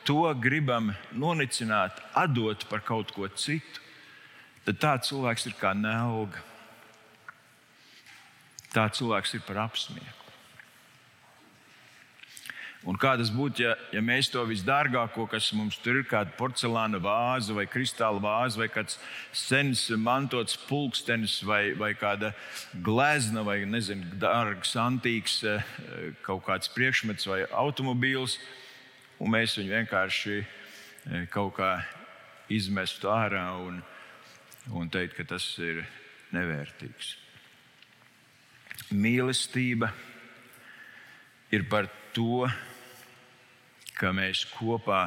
to 0.05 0.29
gribam 0.39 0.93
nonicināt, 1.17 1.99
atdot 2.15 2.69
par 2.69 2.85
kaut 2.85 3.15
ko 3.17 3.27
citu, 3.33 3.81
tad 4.69 4.79
tāds 4.83 5.11
cilvēks 5.11 5.49
ir 5.49 5.57
kā 5.61 5.73
nelga. 5.77 6.45
Tāds 8.75 9.01
cilvēks 9.01 9.35
ir 9.39 9.43
par 9.47 9.65
apsmieku. 9.65 10.24
Un 12.85 12.99
kā 13.01 13.15
tas 13.17 13.31
būtu, 13.33 13.63
ja, 13.65 13.71
ja 13.97 14.01
mēs 14.05 14.29
to 14.29 14.43
visdārgāko, 14.45 15.25
kas 15.33 15.47
mums 15.57 15.79
tur 15.81 16.03
ir, 16.03 16.05
kāda 16.09 16.35
porcelāna 16.37 16.99
vāze 17.01 17.55
vai 17.57 17.65
kristāla 17.71 18.21
vāze, 18.21 18.61
vai 18.61 18.69
kāds 18.69 18.99
sens 19.33 19.87
mantots 19.97 20.59
pulkstenis, 20.69 21.39
vai, 21.49 21.73
vai 21.81 21.95
kāda 21.97 22.35
glezna, 22.85 23.41
vai 23.47 23.63
nezinu, 23.65 24.19
dārgs, 24.21 24.75
antīks 24.77 25.39
eh, 25.49 25.65
kaut 26.27 26.45
kāds 26.45 26.69
priekšmets 26.77 27.25
vai 27.31 27.41
automobīls, 27.49 28.37
un 29.17 29.33
mēs 29.33 29.57
viņu 29.57 29.79
vienkārši 29.79 30.37
eh, 30.43 31.25
kaut 31.33 31.57
kā 31.57 31.73
izmestu 32.53 33.09
ārā 33.09 33.47
un, 33.65 33.81
un 34.77 34.93
teikt, 34.93 35.17
ka 35.17 35.29
tas 35.33 35.49
ir 35.57 35.87
nevērtīgs. 36.37 37.15
Mīlestība 38.93 39.89
ir 41.55 41.65
par 41.71 41.89
to, 42.13 42.45
ka 43.95 44.11
mēs 44.15 44.43
kopā 44.57 45.07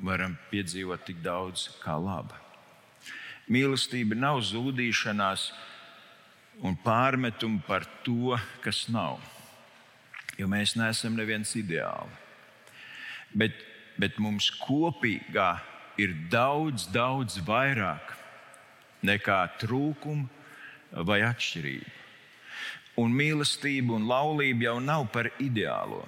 varam 0.00 0.36
piedzīvot 0.50 1.04
tik 1.04 1.20
daudz 1.24 1.68
kā 1.82 1.98
laba. 2.00 2.38
Mīlestība 3.52 4.16
nav 4.16 4.40
zudīšanās 4.48 5.50
un 6.64 6.76
pārmetumi 6.84 7.60
par 7.66 7.84
to, 8.06 8.38
kas 8.64 8.86
nav. 8.92 9.20
Jo 10.40 10.48
mēs 10.48 10.76
neesam 10.78 11.18
neviens 11.18 11.52
ideāli. 11.58 12.20
Bet, 13.36 13.56
bet 14.00 14.16
mums 14.20 14.48
kopīgā 14.62 15.50
ir 16.00 16.14
daudz, 16.32 16.86
daudz 16.92 17.40
vairāk 17.44 18.14
nekā 19.04 19.40
trūkuma 19.60 21.04
vai 21.04 21.20
atšķirība. 21.26 21.98
Un 23.02 23.12
mīlestība 23.16 23.96
un 23.96 24.08
laulība 24.08 24.68
jau 24.68 24.80
nav 24.84 25.06
par 25.12 25.30
ideālo 25.40 26.04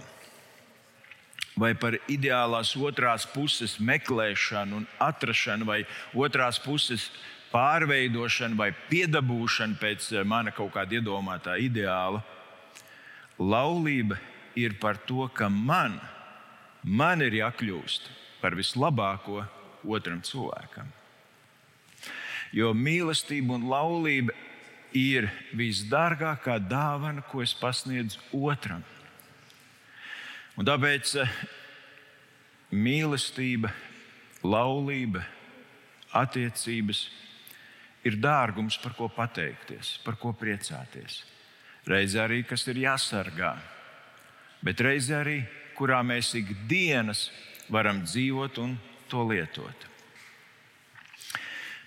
vai 1.56 1.74
par 1.78 1.96
ideālās 2.10 2.74
otrās 2.76 3.26
puses 3.30 3.76
meklēšanu 3.78 4.80
un 4.82 4.86
atrašanu, 5.02 5.66
vai 5.68 5.82
otrās 6.14 6.58
puses 6.62 7.08
pārveidošanu 7.54 8.58
vai 8.58 8.72
piedabūšanu 8.90 9.78
pēc 9.78 10.10
eh, 10.12 10.24
mana 10.26 10.54
kaut 10.54 10.74
kāda 10.74 10.98
iedomātā 10.98 11.56
ideāla. 11.62 12.22
Laulība 13.38 14.18
ir 14.58 14.76
par 14.82 14.98
to, 15.06 15.28
ka 15.34 15.48
man, 15.50 15.98
man 16.82 17.22
ir 17.22 17.38
jākļūst 17.40 18.10
par 18.42 18.58
vislabāko 18.58 19.44
otram 19.84 20.20
cilvēkam. 20.24 20.90
Jo 22.54 22.70
mīlestība 22.74 23.56
un 23.56 23.66
laulība 23.66 24.34
ir 24.94 25.26
visdārgākā 25.58 26.60
dāvana, 26.70 27.24
ko 27.26 27.42
es 27.42 27.54
pasniedzu 27.58 28.20
otram. 28.46 28.84
Un 30.54 30.66
tāpēc 30.68 31.16
eh, 31.18 31.36
mīlestība, 32.70 33.72
laulība, 34.46 35.24
attiecības 36.14 37.08
ir 38.06 38.20
dārgums, 38.22 38.76
par 38.78 38.94
ko 38.94 39.08
pateikties, 39.10 39.96
par 40.04 40.18
ko 40.20 40.34
priecāties. 40.38 41.24
Reizē 41.90 42.24
arī 42.28 42.44
kas 42.46 42.66
ir 42.70 42.78
jāsargā. 42.84 43.56
bet 44.64 44.80
reizē 44.80 45.20
arī, 45.20 45.44
kurā 45.76 46.00
mēs 46.00 46.34
ikdienas 46.38 47.30
varam 47.68 48.00
dzīvot 48.04 48.58
un 48.62 48.78
to 49.08 49.24
lietot. 49.28 49.88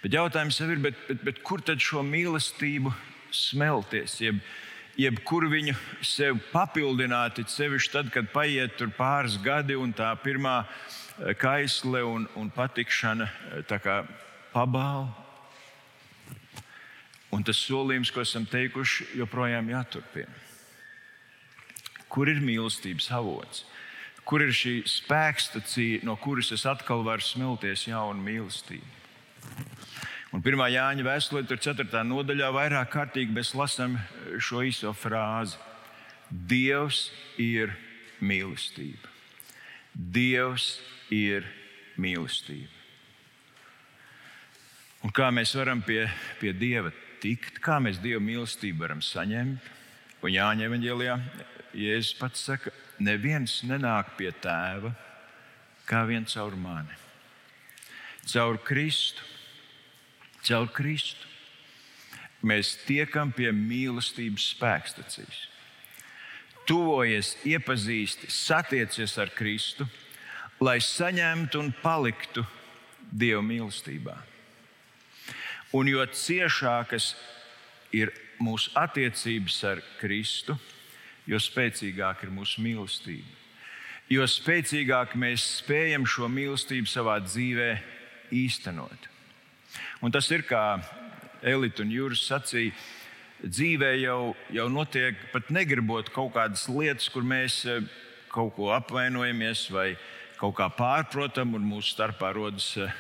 Bet 0.04 0.14
jautājums 0.14 0.60
jau 0.60 0.68
ir, 0.70 0.78
bet, 0.78 1.00
bet, 1.08 1.24
bet 1.24 1.42
kur 1.42 1.62
tad 1.66 1.82
šo 1.82 2.04
mīlestību 2.06 2.94
smelties? 3.34 4.20
Jeb, 4.22 4.38
jeb 4.38 4.44
kur 5.22 5.46
viņu 5.46 5.76
sev 6.02 6.40
papildināt, 6.50 7.38
sevišķi 7.54 7.94
tad, 7.94 8.08
kad 8.10 8.32
paiet 8.34 8.82
pāris 8.98 9.38
gadi 9.44 9.78
un 9.78 9.94
tā 9.94 10.10
pirmā 10.24 10.64
eh, 10.66 11.36
kaisle 11.38 12.02
un, 12.02 12.26
un 12.34 12.50
patikšana 12.50 13.28
eh, 13.60 14.10
pabāla. 14.56 15.14
Un 17.30 17.44
tas 17.46 17.60
solījums, 17.60 18.10
ko 18.10 18.24
esam 18.24 18.48
teikuši, 18.50 19.12
joprojām 19.20 19.70
jāturpina. 19.70 20.34
Kur 22.10 22.32
ir 22.32 22.40
mīlestības 22.42 23.12
avots? 23.14 23.66
Kur 24.26 24.42
ir 24.42 24.56
šī 24.56 24.80
spēkstacija, 24.90 26.02
no 26.08 26.18
kuras 26.18 26.50
es 26.56 26.66
atkal 26.66 27.06
varu 27.06 27.22
smelties 27.22 27.86
jaunu 27.92 28.24
mīlestību? 28.26 28.96
Un 30.38 30.44
1. 30.46 30.68
Jāņa 30.70 31.02
vēstulē, 31.02 31.42
4. 31.50 32.04
nodaļā, 32.06 32.52
vairāk 32.54 32.92
kārtīgi 32.94 33.34
mēs 33.34 33.56
lasām 33.58 33.96
šo 34.38 34.60
īso 34.62 34.92
frāzi: 34.94 35.58
Dievs 36.30 37.08
ir 37.42 37.72
mīlestība. 38.22 39.10
Dievs 39.98 40.76
ir 41.10 41.48
mīlestība. 41.98 42.70
Un 45.08 45.14
kā 45.18 45.32
mēs 45.34 45.56
varam 45.58 45.82
pie, 45.82 46.04
pie 46.38 46.54
Dieva 46.54 46.92
tikt, 47.24 47.58
kā 47.58 47.80
mēs 47.82 47.98
Dieva 48.04 48.22
mīlestību 48.22 48.84
varam 48.84 49.02
saņemt? 49.02 49.72
Un 50.22 50.34
Jāņa 50.36 50.68
evanģēlijā 50.68 51.16
Jēzus 51.78 52.14
pats 52.20 52.44
saka, 52.46 52.76
neviens 53.02 53.64
nenāk 53.66 54.14
pie 54.22 54.30
tēva 54.46 54.94
kā 55.90 56.04
viens 56.06 56.38
caur 56.38 56.54
mani. 56.62 56.94
Caur 58.30 58.62
Kristu, 58.62 59.26
caur 60.48 60.72
Kristu 60.74 61.28
mēs 62.48 62.76
tiekam 62.88 63.32
pie 63.36 63.52
mīlestības 63.52 64.52
spēkstacijas. 64.54 65.40
Tuvojies, 66.68 67.34
iepazīsti, 67.48 68.30
satiecies 68.32 69.16
ar 69.22 69.32
Kristu, 69.36 69.88
lai 70.60 70.80
saņemtu 70.84 71.62
un 71.62 71.74
paliktu 71.82 72.44
Dieva 73.08 73.40
mīlestībā. 73.40 74.18
Un 75.80 75.88
jo 75.88 76.04
ciešākas 76.12 77.14
ir 77.96 78.12
mūsu 78.44 78.74
attiecības 78.76 79.58
ar 79.68 79.82
Kristu, 80.02 80.58
jo 81.28 81.40
spēcīgāka 81.40 82.28
ir 82.28 82.34
mūsu 82.36 82.64
mīlestība. 82.64 83.36
Jo 84.12 84.28
spēcīgāk 84.28 85.16
mēs 85.20 85.44
spējam 85.62 86.06
šo 86.08 86.28
mīlestību 86.32 86.88
savā 86.88 87.18
dzīvē 87.24 87.72
īstenot. 88.36 89.08
Un 90.02 90.14
tas 90.14 90.30
ir 90.32 90.46
kā 90.48 90.80
Elīte 91.46 91.84
un 91.86 91.92
Jūras 91.94 92.26
sacīja. 92.28 92.74
Dzīvē 93.38 93.92
jau, 94.02 94.34
jau 94.50 94.66
notiek 94.74 95.18
pat 95.30 95.52
negribot 95.54 96.10
kaut 96.10 96.32
kādas 96.34 96.66
lietas, 96.72 97.06
kur 97.14 97.22
mēs 97.22 97.60
eh, 97.70 97.84
kaut 98.34 98.56
ko 98.56 98.72
apvainojamies 98.74 99.68
vai 99.70 99.92
kaut 100.40 100.56
kā 100.58 100.66
pārprotam, 100.74 101.54
un 101.54 101.68
mūsu 101.70 101.94
starpā 101.94 102.32
rodas 102.34 102.72
eh, 102.82 102.96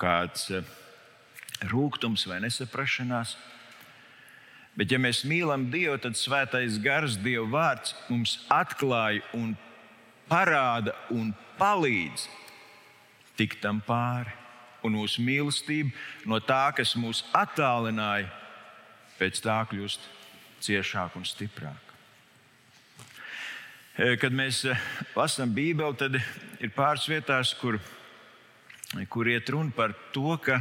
kāds 0.00 0.48
eh, 0.56 0.70
rūkums 1.68 2.24
vai 2.30 2.40
nesaprašanās. 2.44 3.34
Bet, 4.74 4.90
ja 4.90 4.98
mēs 4.98 5.22
mīlam 5.28 5.68
Dievu, 5.70 5.98
tad 6.02 6.16
svētais 6.18 6.80
gars, 6.82 7.18
Dieva 7.20 7.44
vārds 7.52 7.92
mums 8.08 8.38
atklāja 8.50 9.22
un 9.36 9.52
parāda 10.30 10.96
un 11.14 11.30
palīdz 11.60 12.26
tikt 13.38 13.60
tam 13.62 13.84
pāri. 13.84 14.43
Un 14.84 14.98
mūsu 14.98 15.22
mīlestība 15.24 15.94
no 16.28 16.40
tā, 16.44 16.68
kas 16.76 16.92
mūs 17.00 17.22
attālināja, 17.32 18.28
pēc 19.16 19.40
tā 19.44 19.56
kļūst 19.70 20.04
ciešāka 20.64 21.20
un 21.20 21.24
stiprāka. 21.28 21.96
E, 23.94 24.16
kad 24.20 24.34
mēs 24.34 24.64
e, 24.68 24.74
lasām 25.16 25.54
Bībeli, 25.54 25.96
tad 25.96 26.18
ir 26.18 26.72
pāris 26.76 27.06
vietās, 27.08 27.54
kur, 27.56 27.78
kur 29.08 29.30
iet 29.30 29.48
runa 29.54 29.72
par 29.74 29.94
to, 30.12 30.36
ka 30.42 30.60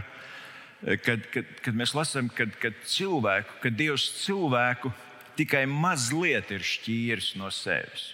kad, 1.03 1.23
kad, 1.31 1.47
kad 1.63 1.77
mēs 1.77 1.93
lasām, 1.95 2.29
kad, 2.33 2.55
cilvēku, 2.87 3.59
kad 3.63 3.77
Dievs 3.77 4.09
cilvēku 4.23 4.91
tikai 5.37 5.63
mazliet 5.69 6.51
ir 6.53 6.65
šķīris 6.65 7.33
no 7.39 7.49
sevis. 7.53 8.11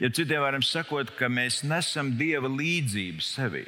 Ja 0.00 0.10
citiem 0.12 0.44
varam 0.44 0.64
sakot, 0.64 1.14
ka 1.16 1.30
mēs 1.32 1.62
nesam 1.64 2.12
Dieva 2.18 2.50
līdzību 2.52 3.24
sevī. 3.24 3.64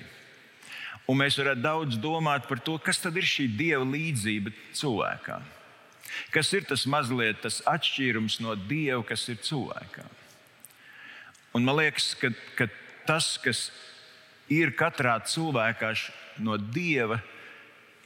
Un 1.09 1.16
mēs 1.23 1.38
varētu 1.40 1.64
daudz 1.64 1.97
domāt 2.01 2.49
par 2.49 2.61
to, 2.61 2.77
kas 2.79 3.01
tad 3.01 3.16
ir 3.16 3.25
šī 3.25 3.47
Dieva 3.57 3.85
līdzība 3.85 4.53
cilvēkā. 4.77 5.38
Kas 6.35 6.53
ir 6.57 6.66
tas 6.68 6.85
mazliet 6.88 7.40
tas 7.44 7.62
atšķīrums 7.68 8.38
no 8.44 8.55
Dieva, 8.68 9.01
kas 9.09 9.25
ir 9.33 9.40
cilvēkā. 9.44 10.05
Un 11.57 11.64
man 11.64 11.79
liekas, 11.81 12.12
ka, 12.21 12.31
ka 12.59 12.68
tas, 13.09 13.37
kas 13.40 13.68
ir 14.53 14.75
katrā 14.77 15.16
cilvēkā 15.25 15.94
no 16.44 16.57
Dieva, 16.61 17.23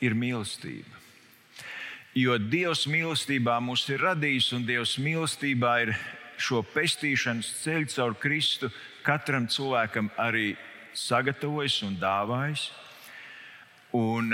ir 0.02 0.14
mīlestība. 0.18 0.98
Jo 2.18 2.36
Dievs 2.36 2.84
mīlestībā 2.90 3.56
mūs 3.64 3.86
ir 3.88 4.02
radījis, 4.04 4.50
un 4.56 4.66
Dievs 4.68 4.98
mīlestībā 5.00 5.76
ir 5.86 5.94
šo 6.42 6.60
pestīšanas 6.74 7.48
ceļu 7.62 7.90
caur 7.94 8.16
Kristu 8.20 8.68
katram 9.06 9.46
cilvēkam 9.48 10.10
arī 10.20 10.52
sagatavojis 10.98 11.78
un 11.86 11.96
dāvājis. 12.02 12.66
Un 13.92 14.32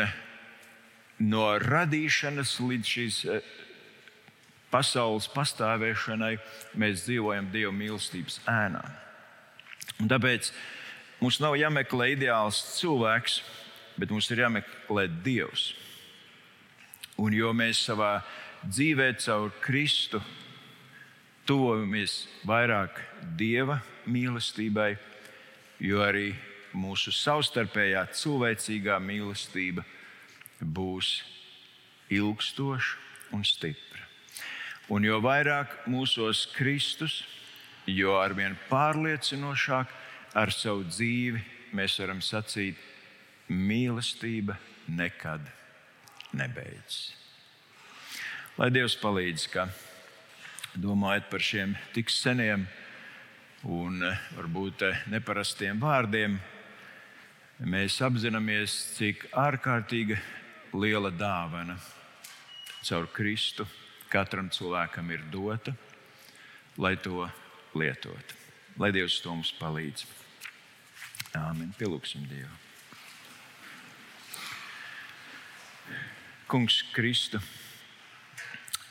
no 1.18 1.44
radīšanas 1.59 2.59
līdz 2.62 2.90
šīs 2.94 3.18
eh, 3.27 3.47
pasaules 4.71 5.27
pastāvēšanai 5.35 6.37
mēs 6.79 7.07
dzīvojam 7.07 7.51
Dieva 7.53 7.73
mīlestības 7.75 8.40
ēnā. 8.49 8.85
Un 9.99 10.11
tāpēc 10.11 10.53
mums 11.18 11.40
nav 11.42 11.57
jāmeklē 11.59 12.12
ideāls 12.14 12.61
cilvēks, 12.77 13.40
bet 13.99 14.12
mums 14.14 14.31
ir 14.31 14.44
jāmeklē 14.44 15.09
Dievs. 15.25 15.73
Un 17.18 17.35
jo 17.35 17.51
mēs 17.51 17.81
savā 17.88 18.21
dzīvē 18.62 19.11
caur 19.18 19.51
Kristu 19.62 20.21
tuvojamies 21.49 22.29
vairāk 22.47 23.01
Dieva 23.38 23.81
mīlestībai, 24.07 24.92
jo 25.83 26.05
arī 26.05 26.31
mūsu 26.78 27.12
savstarpējā 27.14 28.04
cilvēcīgā 28.14 28.98
mīlestība 29.02 29.84
būs 30.60 31.18
ilgstoša 32.14 33.34
un 33.36 33.44
stipra. 33.44 34.06
Un 34.88 35.04
jo 35.04 35.18
vairāk 35.20 35.74
mūsos 35.90 36.46
Kristus, 36.54 37.20
jo 37.84 38.16
arvien 38.20 38.56
pārliecinošāk 38.70 39.92
ar 40.38 40.52
savu 40.54 40.86
dzīvi 40.88 41.42
mēs 41.76 41.98
varam 42.00 42.22
sacīt, 42.24 42.78
mīlestība 43.48 44.56
nekad 44.88 45.44
nebeidzas. 46.36 47.12
Lai 48.58 48.70
Dievs 48.74 48.96
palīdz, 48.98 49.46
ka 49.52 49.68
domājot 50.78 51.28
par 51.30 51.44
šiem 51.44 51.76
tik 51.94 52.10
seniem 52.12 52.66
un 53.68 54.02
eh, 54.06 54.20
varbūt 54.36 54.84
eh, 54.86 55.02
neparastiem 55.12 55.80
vārdiem, 55.82 56.38
mēs 57.66 57.99
apzināmies, 58.05 58.75
cik 58.99 59.29
ārkārtīga 59.35 60.18
liela 60.79 61.11
dāvana 61.11 61.79
caur 62.87 63.09
Kristu 63.11 63.66
katram 64.09 64.49
cilvēkam 64.53 65.11
ir 65.12 65.25
dota, 65.33 65.75
lai 66.79 66.97
to 66.97 67.27
lietotu. 67.75 68.37
Lai 68.79 68.92
Dievs 68.94 69.18
to 69.21 69.35
mums 69.35 69.51
palīdz. 69.59 70.07
Āmen. 71.35 71.73
Pielūgsim 71.77 72.25
Dievu. 72.31 72.55
Kungs, 76.49 76.79
Kristu, 76.94 77.40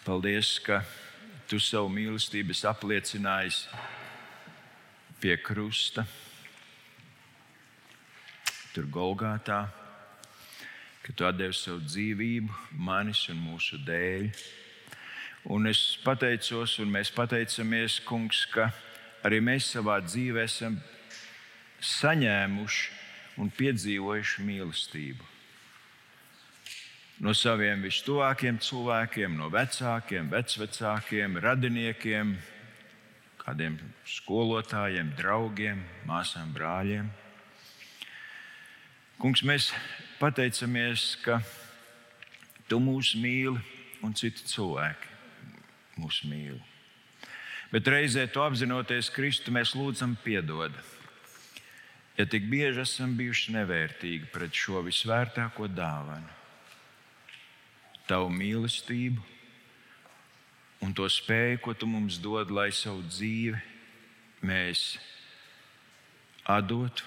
paldies, 0.06 0.60
ka 0.62 0.84
tu 1.50 1.58
savu 1.58 1.90
mīlestību 1.90 2.54
apliecinājis 2.70 3.64
pie 5.24 5.34
krusta, 5.42 6.04
tur 8.78 8.86
Golgātā, 8.94 9.64
ka 11.02 11.14
tu 11.18 11.30
devi 11.34 11.56
savu 11.58 11.82
dzīvību 11.82 12.78
manis 12.78 13.24
un 13.34 13.40
mūsu 13.42 13.80
dēļ. 13.82 14.28
Un 15.50 15.66
es 15.66 15.82
pateicos, 16.04 16.76
un 16.84 16.92
mēs 16.94 17.10
pateicamies, 17.16 17.98
Kungs, 18.06 18.44
ka 18.54 18.70
arī 19.26 19.42
mēs 19.42 19.72
savā 19.74 19.98
dzīvē 20.06 20.46
esam 20.46 20.78
saņēmuši 21.82 23.42
un 23.42 23.50
piedzīvojuši 23.58 24.46
mīlestību 24.46 25.34
no 27.26 27.34
saviem 27.34 27.82
vistuvākiem 27.82 28.60
cilvēkiem, 28.62 29.38
no 29.40 29.50
vecākiem, 29.50 30.30
vecvecākiem, 30.30 31.40
radiniekiem, 31.42 32.36
kādiem 33.42 33.80
skolotājiem, 34.06 35.16
draugiem, 35.18 35.82
māsām, 36.06 36.54
brāļiem. 36.54 37.10
Kungs, 39.28 39.42
mēs 39.44 39.66
pateicamies, 40.22 41.18
ka 41.20 41.42
Tu 42.72 42.78
mūs 42.80 43.10
mīli 43.20 43.60
un 44.00 44.14
citi 44.16 44.46
cilvēki 44.48 45.98
mūs 46.00 46.22
mīl. 46.32 46.56
Bet 47.74 47.90
reizē 47.92 48.24
to 48.32 48.40
apzinoties, 48.46 49.10
Kristu 49.12 49.52
mēs 49.52 49.74
lūdzam 49.76 50.14
piedod. 50.24 50.72
Ja 52.16 52.24
tik 52.24 52.48
bieži 52.48 52.86
esam 52.86 53.18
bijuši 53.20 53.52
nevērtīgi 53.58 54.30
pret 54.32 54.56
šo 54.56 54.80
visvērtāko 54.86 55.68
dāvanu, 55.76 56.32
Tavu 58.08 58.30
mīlestību 58.32 59.26
un 60.88 60.96
to 60.96 61.10
spēju, 61.12 61.60
ko 61.66 61.76
Tu 61.76 61.84
mums 61.84 62.16
dod, 62.24 62.48
lai 62.48 62.70
savu 62.72 63.04
dzīvi 63.10 63.60
mēs 64.48 64.86
atdotu 66.48 67.04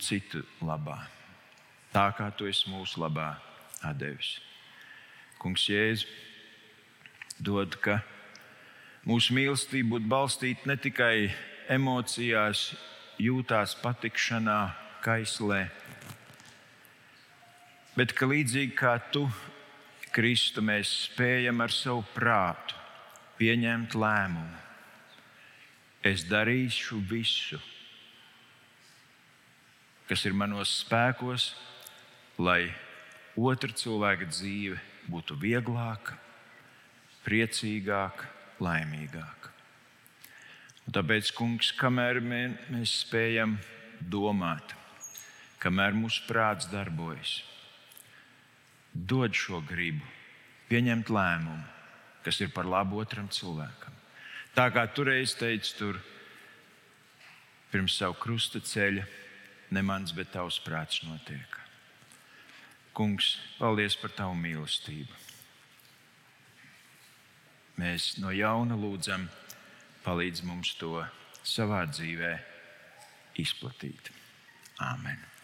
citu 0.00 0.40
labā, 0.64 0.96
tā 1.96 2.10
kā 2.12 2.28
Tu 2.36 2.50
esi 2.50 2.68
mūsu 2.68 3.00
labā 3.00 3.30
devis. 3.96 4.36
Kungs, 5.40 5.64
Jēzu, 5.70 6.08
dod, 7.40 7.76
ka 7.80 8.00
mūsu 9.08 9.36
mīlestība 9.36 9.94
būtu 9.94 10.10
balstīta 10.10 10.68
ne 10.68 10.76
tikai 10.76 11.30
emocijās, 11.72 12.74
jūtās 13.22 13.76
patikšanā, 13.80 14.60
kaislē, 15.04 15.66
bet 17.96 18.12
ka 18.16 18.28
līdzīgi 18.28 18.74
kā 18.76 18.96
Tu 19.12 19.24
Kristu 20.12 20.64
mēs 20.64 20.90
spējam 21.06 21.60
ar 21.64 21.72
savu 21.72 22.04
prātu 22.14 22.76
pieņemt 23.36 23.96
lēmumu. 23.96 24.64
Es 26.06 26.22
darīšu 26.28 27.00
visu, 27.08 27.58
kas 30.06 30.22
ir 30.28 30.36
manos 30.38 30.72
spēkos, 30.84 31.50
lai 32.38 32.68
otra 33.36 33.72
cilvēka 33.72 34.28
dzīve 34.28 34.78
būtu 35.10 35.36
vieglāka, 35.40 36.16
priecīgāka, 37.26 38.28
laimīgāka. 38.62 39.52
Un 40.86 40.94
tāpēc, 40.94 41.32
kungs, 41.34 41.72
kamēr 41.74 42.20
mēs 42.22 43.00
spējam 43.02 43.56
domāt, 44.00 44.76
kamēr 45.62 45.96
mūsu 45.96 46.22
prāts 46.28 46.68
darbojas, 46.70 47.40
dod 48.94 49.34
šo 49.34 49.60
gribu, 49.66 50.04
pieņemt 50.70 51.10
lēmumu, 51.10 51.64
kas 52.22 52.40
ir 52.42 52.52
par 52.54 52.68
labu 52.70 53.00
otram 53.02 53.28
cilvēkam. 53.32 53.94
Tā 54.56 54.70
kā 54.72 54.86
toreiz 54.88 55.34
teicu, 55.36 55.74
tur 55.78 56.00
pirms 57.72 57.98
savu 57.98 58.16
krusta 58.22 58.62
ceļa, 58.62 59.04
ne 59.74 59.82
mans, 59.84 60.14
bet 60.16 60.32
tavs 60.32 60.62
prāts 60.64 61.02
notiek. 61.04 61.65
Kungs, 62.96 63.34
paldies 63.58 63.96
par 64.00 64.14
tavu 64.16 64.38
mīlestību. 64.40 65.12
Mēs 67.76 68.14
no 68.22 68.32
jauna 68.32 68.78
lūdzam, 68.80 69.28
palīdz 70.06 70.40
mums 70.48 70.72
to 70.80 71.04
savā 71.44 71.84
dzīvē 71.92 72.32
izplatīt. 73.44 74.08
Āmen! 74.80 75.35